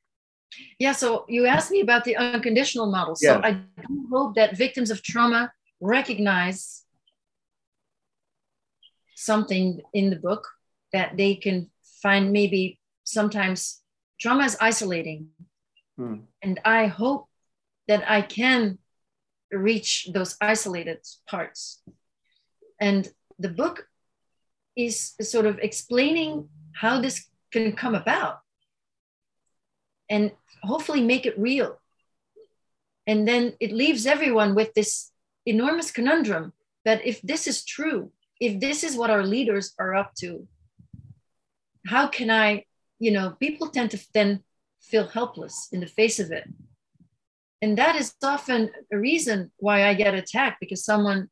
yeah, 0.79 0.93
so 0.93 1.25
you 1.27 1.45
asked 1.45 1.71
me 1.71 1.81
about 1.81 2.03
the 2.03 2.15
unconditional 2.15 2.89
model. 2.89 3.15
So 3.15 3.33
yeah. 3.33 3.41
I 3.43 3.51
do 3.51 4.07
hope 4.11 4.35
that 4.35 4.57
victims 4.57 4.91
of 4.91 5.03
trauma 5.03 5.51
recognize 5.81 6.83
something 9.15 9.81
in 9.93 10.09
the 10.09 10.15
book 10.15 10.47
that 10.93 11.17
they 11.17 11.35
can 11.35 11.69
find 12.01 12.31
maybe 12.31 12.79
sometimes 13.03 13.81
trauma 14.19 14.45
is 14.45 14.57
isolating. 14.61 15.27
Hmm. 15.97 16.17
And 16.41 16.59
I 16.63 16.85
hope 16.87 17.27
that 17.87 18.09
I 18.09 18.21
can 18.21 18.77
reach 19.51 20.09
those 20.13 20.37
isolated 20.41 20.99
parts. 21.29 21.81
And 22.79 23.07
the 23.39 23.49
book 23.49 23.87
is 24.75 25.13
sort 25.21 25.45
of 25.45 25.59
explaining 25.59 26.49
how 26.73 27.01
this 27.01 27.27
can 27.51 27.73
come 27.73 27.95
about 27.95 28.39
and 30.09 30.31
hopefully 30.63 31.01
make 31.01 31.25
it 31.25 31.39
real. 31.39 31.79
And 33.05 33.27
then 33.27 33.53
it 33.59 33.71
leaves 33.71 34.05
everyone 34.05 34.53
with 34.53 34.73
this 34.73 35.11
enormous 35.45 35.91
conundrum 35.91 36.53
that 36.85 37.05
if 37.05 37.21
this 37.21 37.47
is 37.47 37.65
true, 37.65 38.11
if 38.39 38.59
this 38.59 38.83
is 38.83 38.95
what 38.95 39.09
our 39.09 39.23
leaders 39.23 39.73
are 39.79 39.95
up 39.95 40.13
to, 40.15 40.47
how 41.87 42.07
can 42.07 42.29
I, 42.29 42.65
you 42.99 43.11
know, 43.11 43.31
people 43.39 43.69
tend 43.69 43.91
to 43.91 43.99
then 44.13 44.43
feel 44.81 45.07
helpless 45.07 45.69
in 45.71 45.79
the 45.79 45.87
face 45.87 46.19
of 46.19 46.31
it. 46.31 46.47
And 47.61 47.77
that 47.77 47.95
is 47.95 48.13
often 48.23 48.71
a 48.91 48.97
reason 48.97 49.51
why 49.57 49.87
I 49.87 49.93
get 49.93 50.13
attacked 50.13 50.59
because 50.59 50.85
someone, 50.85 51.29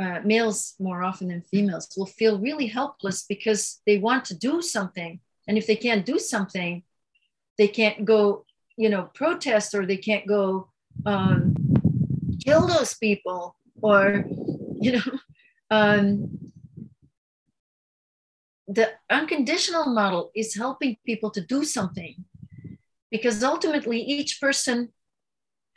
uh, 0.00 0.20
males 0.24 0.74
more 0.80 1.02
often 1.02 1.28
than 1.28 1.42
females, 1.42 1.88
will 1.96 2.06
feel 2.06 2.38
really 2.38 2.66
helpless 2.66 3.24
because 3.28 3.80
they 3.86 3.98
want 3.98 4.24
to 4.26 4.34
do 4.34 4.62
something. 4.62 5.20
And 5.46 5.56
if 5.56 5.66
they 5.66 5.76
can't 5.76 6.04
do 6.04 6.18
something, 6.18 6.82
they 7.58 7.68
can't 7.68 8.04
go, 8.04 8.44
you 8.76 8.88
know, 8.88 9.10
protest 9.14 9.74
or 9.74 9.86
they 9.86 9.96
can't 9.96 10.26
go 10.26 10.68
um, 11.06 11.54
kill 12.44 12.66
those 12.66 12.94
people 12.94 13.56
or, 13.80 14.24
you 14.80 14.92
know, 14.92 15.18
um, 15.70 16.38
the 18.66 18.92
unconditional 19.10 19.86
model 19.86 20.30
is 20.34 20.54
helping 20.54 20.96
people 21.04 21.30
to 21.30 21.40
do 21.40 21.64
something 21.64 22.24
because 23.10 23.42
ultimately 23.42 24.00
each 24.00 24.40
person 24.40 24.90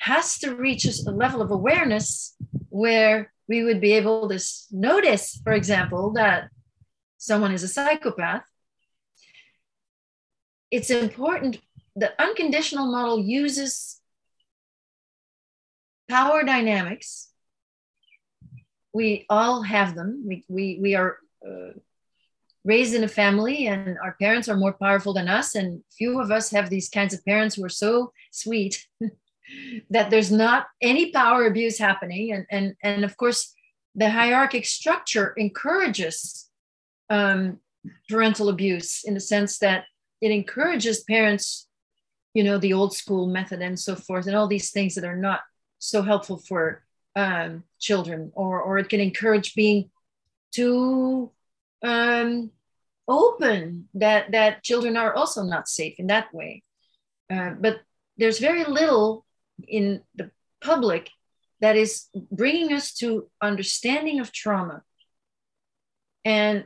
has 0.04 0.38
to 0.38 0.54
reach 0.54 0.86
a 0.86 1.12
level 1.12 1.41
of 1.41 1.49
awareness 1.49 2.36
where 2.68 3.32
we 3.47 3.64
would 3.64 3.80
be 3.80 3.93
able 3.93 4.28
to 4.28 4.38
notice, 4.70 5.39
for 5.45 5.54
example, 5.54 6.12
that 6.12 6.49
someone 7.18 7.54
is 7.54 7.64
a 7.64 7.70
psychopath. 7.70 8.43
It's 10.72 10.89
important 10.89 11.62
the 11.95 12.12
unconditional 12.22 12.91
model 12.91 13.18
uses 13.18 14.01
power 16.10 16.43
dynamics. 16.43 17.32
We 18.93 19.26
all 19.30 19.62
have 19.62 19.95
them. 19.95 20.26
We, 20.28 20.43
we, 20.49 20.80
we 20.82 20.95
are 20.95 21.18
uh, 21.47 21.80
raised 22.66 22.93
in 22.93 23.06
a 23.06 23.08
family 23.08 23.68
and 23.68 23.97
our 24.04 24.18
parents 24.20 24.49
are 24.49 24.58
more 24.58 24.74
powerful 24.74 25.14
than 25.14 25.30
us 25.30 25.56
and 25.56 25.82
few 25.97 26.20
of 26.20 26.30
us 26.30 26.51
have 26.51 26.70
these 26.70 26.89
kinds 26.89 27.14
of 27.14 27.24
parents 27.24 27.56
who 27.56 27.64
are 27.64 27.70
so 27.70 28.12
sweet 28.32 28.86
that 29.89 30.10
there's 30.10 30.32
not 30.32 30.68
any 30.82 31.12
power 31.12 31.46
abuse 31.46 31.78
happening. 31.78 32.32
And 32.34 32.46
and 32.50 32.76
and 32.82 33.04
of 33.04 33.18
course 33.18 33.54
the 33.96 34.10
hierarchic 34.10 34.66
structure 34.66 35.34
encourages 35.38 36.50
um, 37.10 37.60
parental 38.10 38.50
abuse 38.50 39.04
in 39.04 39.14
the 39.14 39.20
sense 39.20 39.60
that 39.60 39.86
it 40.22 40.32
encourages 40.32 41.04
parents 41.04 41.68
you 42.34 42.44
know 42.44 42.58
the 42.58 42.74
old 42.74 42.96
school 42.96 43.28
method 43.28 43.62
and 43.62 43.80
so 43.80 43.94
forth 43.94 44.26
and 44.26 44.36
all 44.36 44.48
these 44.48 44.72
things 44.72 44.96
that 44.96 45.04
are 45.04 45.18
not 45.18 45.41
so 45.78 46.02
helpful 46.02 46.38
for 46.38 46.84
um, 47.16 47.64
children 47.80 48.32
or 48.34 48.62
or 48.62 48.78
it 48.78 48.89
can 48.89 49.00
encourage 49.00 49.54
being 49.54 49.91
too 50.52 51.32
um, 51.84 52.52
open 53.08 53.89
that 53.94 54.32
that 54.32 54.64
children 54.64 54.96
are 54.98 55.14
also 55.14 55.44
not 55.44 55.68
safe 55.68 55.96
in 56.00 56.08
that 56.08 56.34
way. 56.34 56.64
Uh, 57.30 57.52
but 57.60 57.82
there's 58.18 58.39
very 58.39 58.64
little 58.64 59.26
in 59.68 60.01
the 60.16 60.32
public 60.62 61.10
that 61.62 61.76
is 61.76 62.08
bringing 62.32 62.74
us 62.74 62.93
to 62.93 63.30
understanding 63.41 64.20
of 64.20 64.32
trauma 64.32 64.82
and 66.26 66.66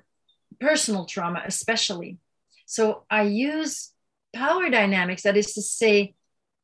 personal 0.60 1.06
trauma 1.06 1.42
especially 1.46 2.18
so 2.66 3.04
i 3.10 3.22
use 3.22 3.92
power 4.34 4.70
dynamics 4.70 5.24
that 5.24 5.38
is 5.38 5.54
to 5.54 5.62
say 5.62 6.16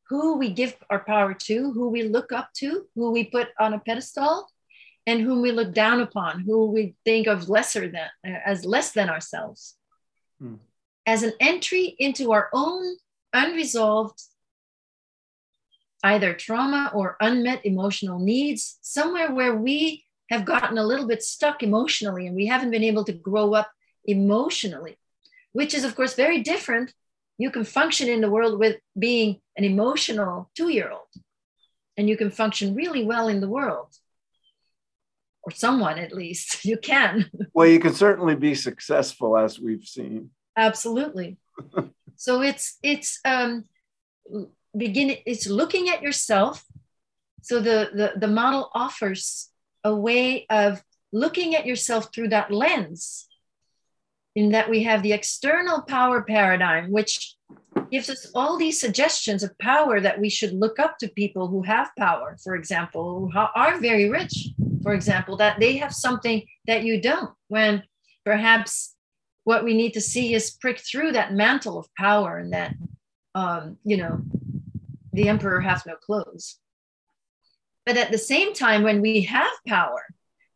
who 0.08 0.36
we 0.36 0.50
give 0.50 0.76
our 0.90 1.04
power 1.04 1.34
to 1.34 1.72
who 1.72 1.88
we 1.88 2.02
look 2.02 2.32
up 2.32 2.50
to 2.54 2.86
who 2.94 3.10
we 3.10 3.24
put 3.24 3.48
on 3.58 3.74
a 3.74 3.78
pedestal 3.78 4.48
and 5.06 5.20
whom 5.20 5.42
we 5.42 5.52
look 5.52 5.72
down 5.72 6.00
upon 6.00 6.40
who 6.40 6.66
we 6.70 6.94
think 7.04 7.26
of 7.26 7.48
lesser 7.48 7.88
than 7.88 8.08
as 8.24 8.64
less 8.64 8.92
than 8.92 9.10
ourselves 9.10 9.76
hmm. 10.40 10.54
as 11.06 11.22
an 11.22 11.32
entry 11.40 11.94
into 11.98 12.32
our 12.32 12.48
own 12.52 12.96
unresolved 13.32 14.20
either 16.04 16.34
trauma 16.34 16.92
or 16.94 17.16
unmet 17.20 17.64
emotional 17.64 18.18
needs, 18.18 18.78
somewhere 18.82 19.32
where 19.32 19.56
we 19.56 20.04
have 20.30 20.44
gotten 20.44 20.78
a 20.78 20.84
little 20.84 21.06
bit 21.06 21.22
stuck 21.22 21.62
emotionally 21.62 22.26
and 22.26 22.36
we 22.36 22.46
haven't 22.46 22.70
been 22.70 22.84
able 22.84 23.04
to 23.04 23.12
grow 23.12 23.54
up 23.54 23.70
emotionally, 24.04 24.98
which 25.52 25.72
is, 25.74 25.82
of 25.82 25.96
course, 25.96 26.14
very 26.14 26.42
different. 26.42 26.92
You 27.38 27.50
can 27.50 27.64
function 27.64 28.08
in 28.08 28.20
the 28.20 28.30
world 28.30 28.58
with 28.58 28.76
being 28.96 29.40
an 29.56 29.64
emotional 29.64 30.50
two 30.54 30.68
year 30.68 30.90
old, 30.90 31.12
and 31.96 32.08
you 32.08 32.16
can 32.16 32.30
function 32.30 32.74
really 32.74 33.04
well 33.04 33.28
in 33.28 33.40
the 33.40 33.48
world. 33.48 33.88
Or 35.42 35.52
someone 35.52 35.98
at 35.98 36.12
least, 36.12 36.64
you 36.70 36.76
can. 36.76 37.30
Well, 37.54 37.66
you 37.66 37.80
can 37.80 37.94
certainly 37.94 38.36
be 38.36 38.54
successful, 38.54 39.38
as 39.38 39.58
we've 39.58 39.84
seen. 39.84 40.30
Absolutely. 40.56 41.38
so 42.16 42.42
it's 42.42 42.78
it's 42.82 43.20
um, 43.24 43.64
begin 44.76 45.16
it's 45.26 45.46
looking 45.46 45.88
at 45.88 46.02
yourself. 46.02 46.64
So 47.42 47.60
the, 47.60 47.90
the 47.92 48.12
the 48.18 48.28
model 48.28 48.70
offers 48.74 49.50
a 49.82 49.94
way 49.94 50.46
of 50.48 50.82
looking 51.12 51.54
at 51.54 51.66
yourself 51.66 52.12
through 52.12 52.28
that 52.28 52.50
lens 52.50 53.28
in 54.34 54.50
that 54.50 54.68
we 54.68 54.82
have 54.82 55.02
the 55.02 55.12
external 55.12 55.82
power 55.82 56.22
paradigm 56.22 56.90
which 56.90 57.36
gives 57.90 58.10
us 58.10 58.30
all 58.34 58.56
these 58.56 58.80
suggestions 58.80 59.42
of 59.42 59.56
power 59.58 60.00
that 60.00 60.20
we 60.20 60.28
should 60.28 60.52
look 60.52 60.78
up 60.78 60.98
to 60.98 61.08
people 61.08 61.46
who 61.46 61.62
have 61.62 61.90
power 61.96 62.36
for 62.42 62.56
example 62.56 63.30
who 63.32 63.38
are 63.54 63.78
very 63.78 64.08
rich 64.08 64.48
for 64.82 64.92
example 64.92 65.36
that 65.36 65.60
they 65.60 65.76
have 65.76 65.94
something 65.94 66.42
that 66.66 66.82
you 66.82 67.00
don't 67.00 67.30
when 67.48 67.82
perhaps 68.24 68.94
what 69.44 69.62
we 69.62 69.74
need 69.74 69.92
to 69.92 70.00
see 70.00 70.34
is 70.34 70.50
prick 70.50 70.80
through 70.80 71.12
that 71.12 71.32
mantle 71.32 71.78
of 71.78 71.86
power 71.96 72.38
and 72.38 72.52
that 72.52 72.74
um, 73.34 73.76
you 73.84 73.96
know 73.96 74.20
the 75.14 75.28
emperor 75.28 75.60
has 75.60 75.86
no 75.86 75.94
clothes. 75.96 76.58
But 77.86 77.96
at 77.96 78.10
the 78.10 78.18
same 78.18 78.54
time, 78.54 78.82
when 78.82 79.00
we 79.00 79.22
have 79.22 79.52
power, 79.66 80.04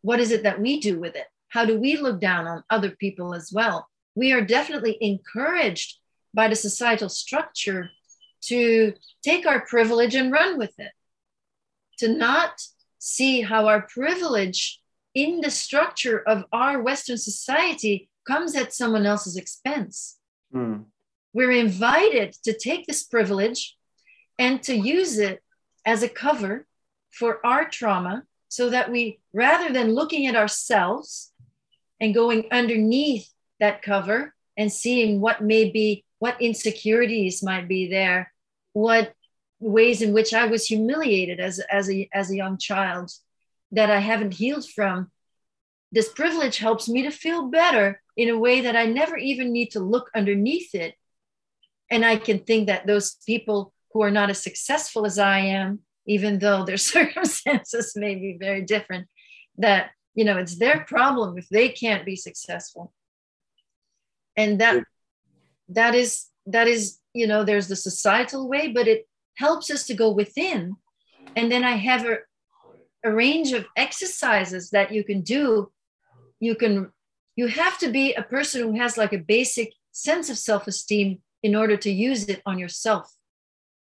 what 0.02 0.20
is 0.20 0.30
it 0.30 0.42
that 0.42 0.61
we 0.61 0.80
do 0.80 0.98
with 0.98 1.14
it? 1.14 1.26
How 1.48 1.64
do 1.64 1.78
we 1.78 1.96
look 1.96 2.20
down 2.20 2.46
on 2.46 2.64
other 2.70 2.90
people 2.90 3.34
as 3.34 3.52
well? 3.52 3.88
We 4.14 4.32
are 4.32 4.40
definitely 4.40 4.98
encouraged 5.00 5.98
by 6.34 6.48
the 6.48 6.56
societal 6.56 7.09
structure 7.09 7.90
to 8.42 8.94
take 9.22 9.46
our 9.46 9.64
privilege 9.66 10.14
and 10.14 10.32
run 10.32 10.59
with 10.59 10.78
it, 10.78 10.92
to 11.98 12.09
not 12.09 12.61
see 12.98 13.42
how 13.42 13.66
our 13.66 13.82
privilege 13.82 14.80
in 15.14 15.40
the 15.40 15.50
structure 15.50 16.20
of 16.26 16.44
our 16.52 16.82
Western 16.82 17.18
society 17.18 18.09
comes 18.26 18.54
at 18.54 18.74
someone 18.74 19.06
else's 19.06 19.36
expense. 19.36 20.18
Mm. 20.54 20.84
We're 21.32 21.52
invited 21.52 22.34
to 22.44 22.56
take 22.56 22.86
this 22.86 23.04
privilege 23.04 23.77
and 24.39 24.62
to 24.62 24.74
use 24.74 25.18
it 25.18 25.43
as 25.84 26.03
a 26.03 26.09
cover 26.09 26.66
for 27.11 27.45
our 27.45 27.68
trauma 27.68 28.22
so 28.49 28.70
that 28.70 28.91
we, 28.91 29.20
rather 29.32 29.72
than 29.72 29.95
looking 29.95 30.26
at 30.26 30.36
ourselves 30.36 31.32
and 32.01 32.14
going 32.14 32.47
underneath 32.51 33.28
that 33.61 33.82
cover 33.82 34.34
and 34.57 34.72
seeing 34.72 35.20
what 35.20 35.43
may 35.43 35.70
be, 35.70 36.05
what 36.18 36.41
insecurities 36.41 37.43
might 37.43 37.68
be 37.68 37.89
there, 37.89 38.32
what 38.72 39.12
ways 39.61 40.03
in 40.03 40.12
which 40.12 40.32
I 40.32 40.47
was 40.47 40.66
humiliated 40.66 41.41
as, 41.41 41.59
as, 41.59 41.91
a, 41.91 42.09
as 42.12 42.30
a 42.30 42.36
young 42.36 42.59
child 42.59 43.11
that 43.72 43.91
I 43.91 43.99
haven't 43.99 44.34
healed 44.34 44.68
from, 44.68 45.11
this 45.91 46.09
privilege 46.09 46.59
helps 46.59 46.89
me 46.89 47.03
to 47.03 47.11
feel 47.11 47.49
better 47.49 48.01
in 48.16 48.28
a 48.28 48.39
way 48.39 48.62
that 48.62 48.76
I 48.76 48.86
never 48.86 49.16
even 49.16 49.53
need 49.53 49.70
to 49.72 49.80
look 49.80 50.11
underneath 50.14 50.74
it. 50.74 50.95
And 51.91 52.05
I 52.05 52.16
can 52.16 52.41
think 52.41 52.66
that 52.66 52.86
those 52.86 53.16
people 53.26 53.72
who 53.93 54.03
are 54.03 54.11
not 54.11 54.30
as 54.30 54.43
successful 54.43 55.07
as 55.07 55.18
I 55.18 55.39
am, 55.39 55.80
even 56.07 56.39
though 56.39 56.64
their 56.64 56.76
circumstances 56.95 57.93
may 57.97 58.14
be 58.14 58.36
very 58.39 58.62
different, 58.62 59.09
that 59.59 59.91
you 60.14 60.24
know 60.24 60.39
it's 60.39 60.59
their 60.59 60.84
problem 60.84 61.39
if 61.39 61.49
they 61.49 61.68
can't 61.68 62.05
be 62.05 62.16
successful. 62.16 62.93
And 64.36 64.61
that 64.61 64.84
that 65.68 65.95
is 65.95 66.26
that 66.47 66.66
is, 66.66 66.99
you 67.12 67.26
know, 67.26 67.45
there's 67.45 67.68
the 67.68 67.76
societal 67.76 68.49
way, 68.49 68.68
but 68.68 68.89
it 68.89 69.07
helps 69.36 69.70
us 69.70 69.86
to 69.86 69.95
go 69.95 70.11
within. 70.11 70.76
And 71.36 71.53
then 71.53 71.62
I 71.62 71.72
have 71.72 72.07
a, 72.07 72.18
a 73.05 73.12
range 73.12 73.53
of 73.53 73.66
exercises 73.76 74.70
that 74.70 74.93
you 74.93 75.05
can 75.05 75.20
do. 75.20 75.70
You 76.41 76.55
can 76.55 76.91
you 77.36 77.47
have 77.47 77.78
to 77.78 77.89
be 77.89 78.14
a 78.14 78.22
person 78.22 78.62
who 78.62 78.80
has 78.80 78.97
like 78.97 79.12
a 79.12 79.18
basic 79.18 79.72
sense 79.93 80.28
of 80.28 80.39
self-esteem 80.39 81.20
in 81.43 81.55
order 81.55 81.76
to 81.76 81.91
use 81.91 82.28
it 82.28 82.43
on 82.45 82.59
yourself 82.59 83.14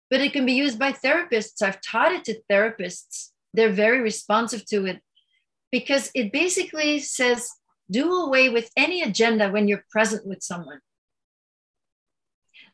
but 0.10 0.22
it 0.22 0.34
can 0.34 0.46
be 0.46 0.54
used 0.54 0.80
by 0.80 0.92
therapists. 0.92 1.62
I've 1.62 1.82
taught 1.82 2.12
it 2.12 2.24
to 2.26 2.42
therapists. 2.50 3.32
They're 3.54 3.72
very 3.72 4.02
responsive 4.02 4.66
to 4.68 4.86
it 4.86 5.02
because 5.72 6.12
it 6.16 6.32
basically 6.32 7.00
says 7.00 7.52
do 7.90 8.14
away 8.14 8.50
with 8.50 8.70
any 8.76 9.02
agenda 9.02 9.50
when 9.50 9.68
you're 9.68 9.86
present 9.90 10.26
with 10.26 10.44
someone. 10.44 10.80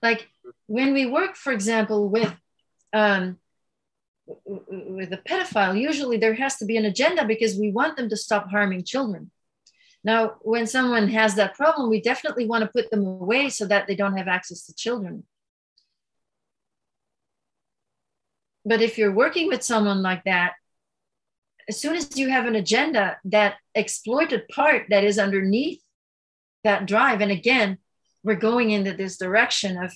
Like 0.01 0.27
when 0.67 0.93
we 0.93 1.05
work, 1.05 1.35
for 1.35 1.53
example, 1.53 2.09
with 2.09 2.35
um, 2.91 3.39
with 4.45 5.11
a 5.11 5.17
pedophile, 5.17 5.79
usually 5.79 6.17
there 6.17 6.33
has 6.35 6.57
to 6.57 6.65
be 6.65 6.77
an 6.77 6.85
agenda 6.85 7.25
because 7.25 7.57
we 7.57 7.71
want 7.71 7.97
them 7.97 8.09
to 8.09 8.17
stop 8.17 8.49
harming 8.49 8.83
children. 8.83 9.31
Now, 10.03 10.35
when 10.41 10.67
someone 10.67 11.09
has 11.09 11.35
that 11.35 11.55
problem, 11.55 11.89
we 11.89 12.01
definitely 12.01 12.45
want 12.45 12.63
to 12.63 12.69
put 12.69 12.91
them 12.91 13.05
away 13.05 13.49
so 13.49 13.65
that 13.67 13.87
they 13.87 13.95
don't 13.95 14.17
have 14.17 14.27
access 14.27 14.65
to 14.65 14.75
children. 14.75 15.23
But 18.65 18.81
if 18.81 18.97
you're 18.97 19.11
working 19.11 19.47
with 19.47 19.63
someone 19.63 20.01
like 20.01 20.23
that, 20.23 20.53
as 21.67 21.79
soon 21.79 21.95
as 21.95 22.17
you 22.17 22.29
have 22.29 22.45
an 22.45 22.55
agenda, 22.55 23.17
that 23.25 23.55
exploited 23.73 24.47
part 24.49 24.87
that 24.89 25.03
is 25.03 25.17
underneath 25.17 25.81
that 26.63 26.85
drive, 26.85 27.21
and 27.21 27.31
again, 27.31 27.77
we're 28.23 28.35
going 28.35 28.71
into 28.71 28.93
this 28.93 29.17
direction 29.17 29.77
of 29.77 29.93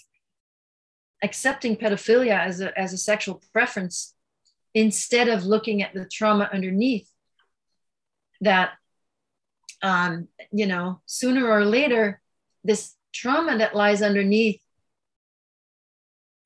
accepting 1.23 1.75
pedophilia 1.75 2.39
as 2.39 2.61
a, 2.61 2.77
as 2.77 2.93
a 2.93 2.97
sexual 2.97 3.41
preference 3.51 4.13
instead 4.73 5.27
of 5.27 5.45
looking 5.45 5.81
at 5.81 5.93
the 5.93 6.05
trauma 6.05 6.49
underneath 6.53 7.09
that 8.41 8.71
um, 9.81 10.27
you 10.51 10.65
know 10.65 11.01
sooner 11.05 11.49
or 11.49 11.65
later 11.65 12.21
this 12.63 12.93
trauma 13.13 13.57
that 13.57 13.75
lies 13.75 14.01
underneath 14.01 14.61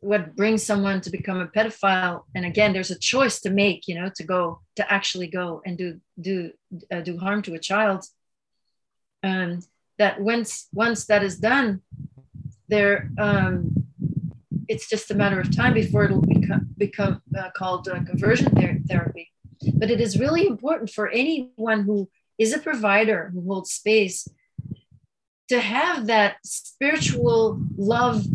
what 0.02 0.36
brings 0.36 0.64
someone 0.64 1.00
to 1.02 1.10
become 1.10 1.40
a 1.40 1.48
pedophile. 1.48 2.24
And 2.36 2.46
again 2.46 2.74
there's 2.74 2.92
a 2.92 3.00
choice 3.00 3.40
to 3.42 3.50
make 3.50 3.88
you 3.88 3.96
know 3.96 4.12
to 4.16 4.24
go 4.24 4.60
to 4.76 4.92
actually 4.92 5.28
go 5.28 5.62
and 5.66 5.78
do 5.78 6.00
do 6.20 6.52
uh, 6.92 7.02
do 7.02 7.18
harm 7.18 7.42
to 7.44 7.54
a 7.54 7.60
child. 7.60 8.06
And 9.24 9.66
that 9.98 10.20
once 10.20 10.68
once 10.74 11.06
that 11.06 11.24
is 11.24 11.38
done 11.38 11.82
there 12.68 13.10
um, 13.20 13.76
it's 14.68 14.90
just 14.90 15.12
a 15.12 15.16
matter 15.16 15.40
of 15.40 15.56
time 15.56 15.74
before 15.74 16.06
it'll 16.06 16.22
become 16.22 16.70
become 16.78 17.22
uh, 17.38 17.50
called 17.56 17.88
uh, 17.88 18.04
conversion 18.04 18.50
ther- 18.56 18.80
therapy. 18.88 19.32
But 19.76 19.92
it 19.92 20.02
is 20.02 20.20
really 20.20 20.48
important 20.48 20.90
for 20.90 21.10
anyone 21.10 21.84
who 21.84 22.10
is 22.40 22.54
a 22.54 22.60
provider 22.60 23.30
who 23.34 23.42
holds 23.42 23.72
space 23.72 24.28
to 25.50 25.60
have 25.60 26.08
that 26.08 26.38
spiritual 26.44 27.60
love 27.78 28.26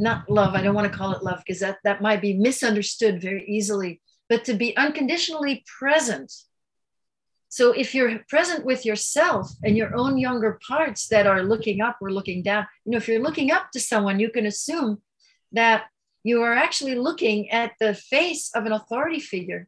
not 0.00 0.28
love 0.28 0.54
i 0.54 0.62
don't 0.62 0.74
want 0.74 0.90
to 0.90 0.98
call 0.98 1.12
it 1.12 1.22
love 1.22 1.40
because 1.46 1.60
that 1.60 1.78
that 1.84 2.00
might 2.00 2.20
be 2.20 2.34
misunderstood 2.34 3.20
very 3.20 3.44
easily 3.46 4.00
but 4.30 4.44
to 4.44 4.54
be 4.54 4.74
unconditionally 4.76 5.64
present. 5.78 6.32
So 7.48 7.72
if 7.72 7.96
you're 7.96 8.20
present 8.28 8.64
with 8.64 8.86
yourself 8.86 9.50
and 9.64 9.76
your 9.76 9.94
own 9.96 10.16
younger 10.16 10.60
parts 10.66 11.08
that 11.08 11.26
are 11.26 11.42
looking 11.42 11.80
up 11.80 11.98
or 12.00 12.12
looking 12.12 12.42
down 12.44 12.66
you 12.84 12.92
know 12.92 12.98
if 12.98 13.08
you're 13.08 13.20
looking 13.20 13.50
up 13.50 13.72
to 13.72 13.80
someone 13.80 14.20
you 14.20 14.30
can 14.30 14.46
assume 14.46 15.02
that 15.50 15.86
you 16.22 16.42
are 16.42 16.54
actually 16.54 16.94
looking 16.94 17.50
at 17.50 17.72
the 17.80 17.92
face 17.92 18.52
of 18.54 18.66
an 18.66 18.72
authority 18.72 19.18
figure 19.18 19.66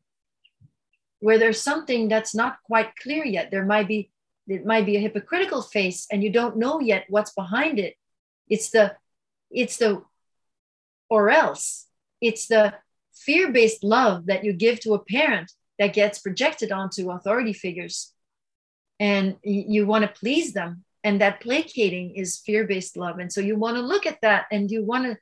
where 1.19 1.39
there's 1.39 1.61
something 1.61 2.09
that's 2.09 2.35
not 2.35 2.59
quite 2.65 2.95
clear 2.97 3.25
yet. 3.25 3.51
There 3.51 3.67
might 3.67 3.89
be 3.89 4.11
it 4.47 4.65
might 4.65 4.87
be 4.87 4.97
a 4.97 5.01
hypocritical 5.01 5.63
face 5.63 6.07
and 6.11 6.23
you 6.23 6.31
don't 6.31 6.57
know 6.57 6.81
yet 6.81 7.07
what's 7.09 7.33
behind 7.33 7.81
it. 7.81 7.95
It's 8.49 8.71
the 8.71 8.97
it's 9.51 9.79
the 9.79 10.03
or 11.13 11.29
else. 11.29 11.89
It's 12.23 12.47
the 12.47 12.73
fear-based 13.15 13.85
love 13.85 14.27
that 14.27 14.45
you 14.45 14.55
give 14.55 14.81
to 14.81 14.95
a 14.95 15.05
parent 15.05 15.53
that 15.79 15.93
gets 15.93 16.21
projected 16.21 16.73
onto 16.73 17.11
authority 17.11 17.53
figures. 17.53 18.15
And 18.99 19.37
you 19.43 19.87
want 19.87 20.05
to 20.05 20.21
please 20.21 20.55
them. 20.55 20.85
And 21.05 21.21
that 21.21 21.43
placating 21.43 22.17
is 22.17 22.41
fear-based 22.47 22.97
love. 22.97 23.19
And 23.19 23.31
so 23.31 23.43
you 23.43 23.57
want 23.57 23.77
to 23.77 23.83
look 23.83 24.07
at 24.07 24.23
that 24.23 24.47
and 24.51 24.71
you 24.71 24.85
want 24.85 25.05
to 25.05 25.19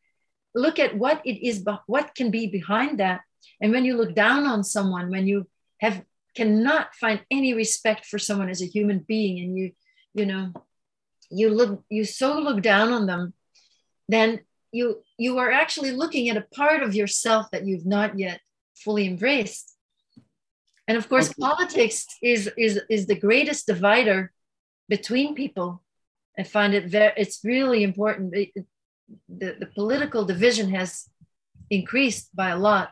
look 0.55 0.79
at 0.79 0.97
what 0.97 1.21
it 1.25 1.45
is 1.45 1.65
what 1.87 2.15
can 2.15 2.31
be 2.31 2.47
behind 2.47 3.01
that. 3.01 3.23
And 3.61 3.73
when 3.73 3.85
you 3.85 3.97
look 3.97 4.15
down 4.15 4.47
on 4.47 4.63
someone 4.63 5.11
when 5.11 5.27
you 5.27 5.49
have 5.81 6.05
cannot 6.37 6.95
find 6.95 7.21
any 7.31 7.53
respect 7.55 8.07
for 8.07 8.19
someone 8.19 8.49
as 8.49 8.63
a 8.63 8.73
human 8.77 9.01
being 9.01 9.41
and 9.43 9.59
you 9.59 9.73
you 10.15 10.25
know 10.25 10.53
you 11.29 11.51
look 11.51 11.83
you 11.89 12.05
so 12.05 12.39
look 12.39 12.63
down 12.63 12.93
on 12.93 13.07
them 13.07 13.35
then 14.09 14.41
you 14.73 15.03
you 15.19 15.39
are 15.39 15.51
actually 15.51 15.93
looking 15.93 16.29
at 16.29 16.37
a 16.37 16.47
part 16.55 16.83
of 16.83 16.95
yourself 16.95 17.47
that 17.53 17.67
you've 17.67 17.87
not 17.87 18.19
yet 18.19 18.41
fully 18.75 19.07
embraced. 19.07 19.77
And 20.89 20.97
of 20.97 21.09
course 21.09 21.33
politics 21.33 22.07
is 22.23 22.51
is 22.57 22.81
is 22.89 23.07
the 23.07 23.19
greatest 23.19 23.67
divider 23.67 24.33
between 24.89 25.35
people. 25.35 25.83
I 26.39 26.43
find 26.43 26.75
it 26.75 26.87
very 26.87 27.13
it's 27.17 27.41
really 27.45 27.83
important. 27.83 28.35
It, 28.35 28.51
the, 29.29 29.57
the 29.59 29.67
political 29.67 30.25
division 30.25 30.71
has 30.71 31.09
increased 31.69 32.35
by 32.35 32.51
a 32.51 32.59
lot. 32.59 32.91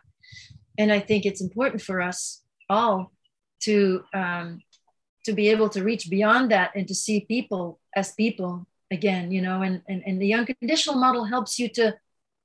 And 0.80 0.92
i 0.92 1.00
think 1.00 1.24
it's 1.24 1.40
important 1.40 1.82
for 1.82 2.00
us 2.00 2.42
all 2.70 3.10
to 3.60 4.04
um, 4.14 4.62
to 5.24 5.32
be 5.32 5.48
able 5.48 5.68
to 5.70 5.82
reach 5.82 6.08
beyond 6.08 6.50
that 6.52 6.70
and 6.76 6.86
to 6.88 6.94
see 6.94 7.20
people 7.20 7.80
as 7.94 8.12
people 8.12 8.67
again 8.90 9.30
you 9.30 9.42
know 9.42 9.62
and, 9.62 9.82
and 9.88 10.02
and 10.06 10.20
the 10.20 10.34
unconditional 10.34 10.98
model 10.98 11.24
helps 11.24 11.58
you 11.58 11.68
to 11.68 11.94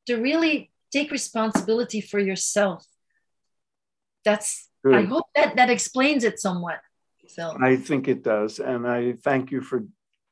to 0.05 0.15
really 0.17 0.71
take 0.91 1.09
responsibility 1.11 2.01
for 2.01 2.19
yourself. 2.19 2.85
That's 4.25 4.69
Good. 4.83 4.95
i 4.95 5.01
hope 5.03 5.27
that 5.35 5.55
that 5.55 5.69
explains 5.69 6.23
it 6.23 6.39
somewhat 6.39 6.79
phil 7.29 7.57
i 7.61 7.75
think 7.77 8.07
it 8.07 8.21
does 8.21 8.59
and 8.59 8.85
i 8.87 9.13
thank 9.13 9.51
you 9.51 9.61
for 9.61 9.83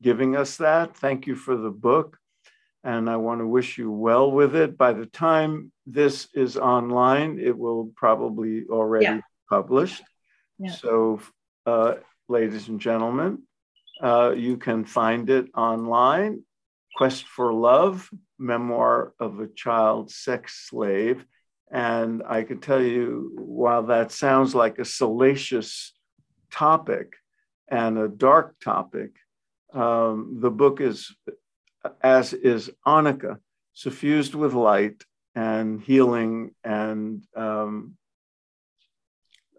giving 0.01 0.35
us 0.35 0.57
that. 0.57 0.97
Thank 0.97 1.27
you 1.27 1.35
for 1.35 1.55
the 1.55 1.69
book 1.69 2.17
and 2.83 3.07
i 3.09 3.15
want 3.15 3.39
to 3.39 3.47
wish 3.47 3.77
you 3.77 3.91
well 3.91 4.31
with 4.31 4.55
it. 4.55 4.77
By 4.77 4.93
the 4.93 5.05
time 5.05 5.71
this 5.85 6.27
is 6.33 6.57
online 6.57 7.39
it 7.39 7.57
will 7.57 7.91
probably 7.95 8.65
already 8.69 9.05
yeah. 9.05 9.21
published. 9.49 10.03
So, 10.79 11.19
uh, 11.65 11.95
ladies 12.29 12.67
and 12.67 12.79
gentlemen, 12.79 13.41
uh, 14.01 14.33
you 14.35 14.57
can 14.57 14.85
find 14.85 15.29
it 15.29 15.47
online 15.55 16.43
Quest 16.95 17.25
for 17.25 17.53
Love, 17.53 18.09
Memoir 18.37 19.13
of 19.19 19.39
a 19.39 19.47
Child 19.47 20.11
Sex 20.11 20.67
Slave. 20.69 21.25
And 21.71 22.21
I 22.27 22.43
can 22.43 22.59
tell 22.59 22.81
you, 22.81 23.31
while 23.37 23.83
that 23.83 24.11
sounds 24.11 24.53
like 24.53 24.77
a 24.77 24.85
salacious 24.85 25.93
topic 26.51 27.13
and 27.69 27.97
a 27.97 28.09
dark 28.09 28.59
topic, 28.59 29.11
um, 29.73 30.39
the 30.41 30.51
book 30.51 30.81
is, 30.81 31.15
as 32.01 32.33
is 32.33 32.69
Anneke, 32.85 33.37
suffused 33.73 34.35
with 34.35 34.53
light 34.53 35.01
and 35.33 35.81
healing 35.81 36.53
and 36.63 37.23
um, 37.37 37.95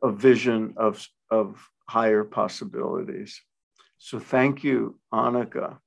a 0.03 0.13
vision 0.13 0.75
of, 0.77 1.07
of 1.31 1.67
higher 1.89 2.25
possibilities. 2.25 3.41
So 4.05 4.19
thank 4.19 4.65
you, 4.65 4.99
Anneke. 5.15 5.79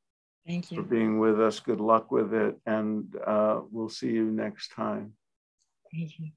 Thank 0.48 0.72
you. 0.72 0.78
For 0.78 0.84
being 0.84 1.20
with 1.20 1.42
us. 1.42 1.60
Good 1.60 1.82
luck 1.82 2.12
with 2.12 2.34
it. 2.34 2.56
And 2.66 3.14
uh, 3.28 3.60
we'll 3.70 3.90
see 3.90 4.10
you 4.10 4.32
next 4.32 4.72
time. 4.72 5.12
Thank 5.92 6.18
you. 6.18 6.32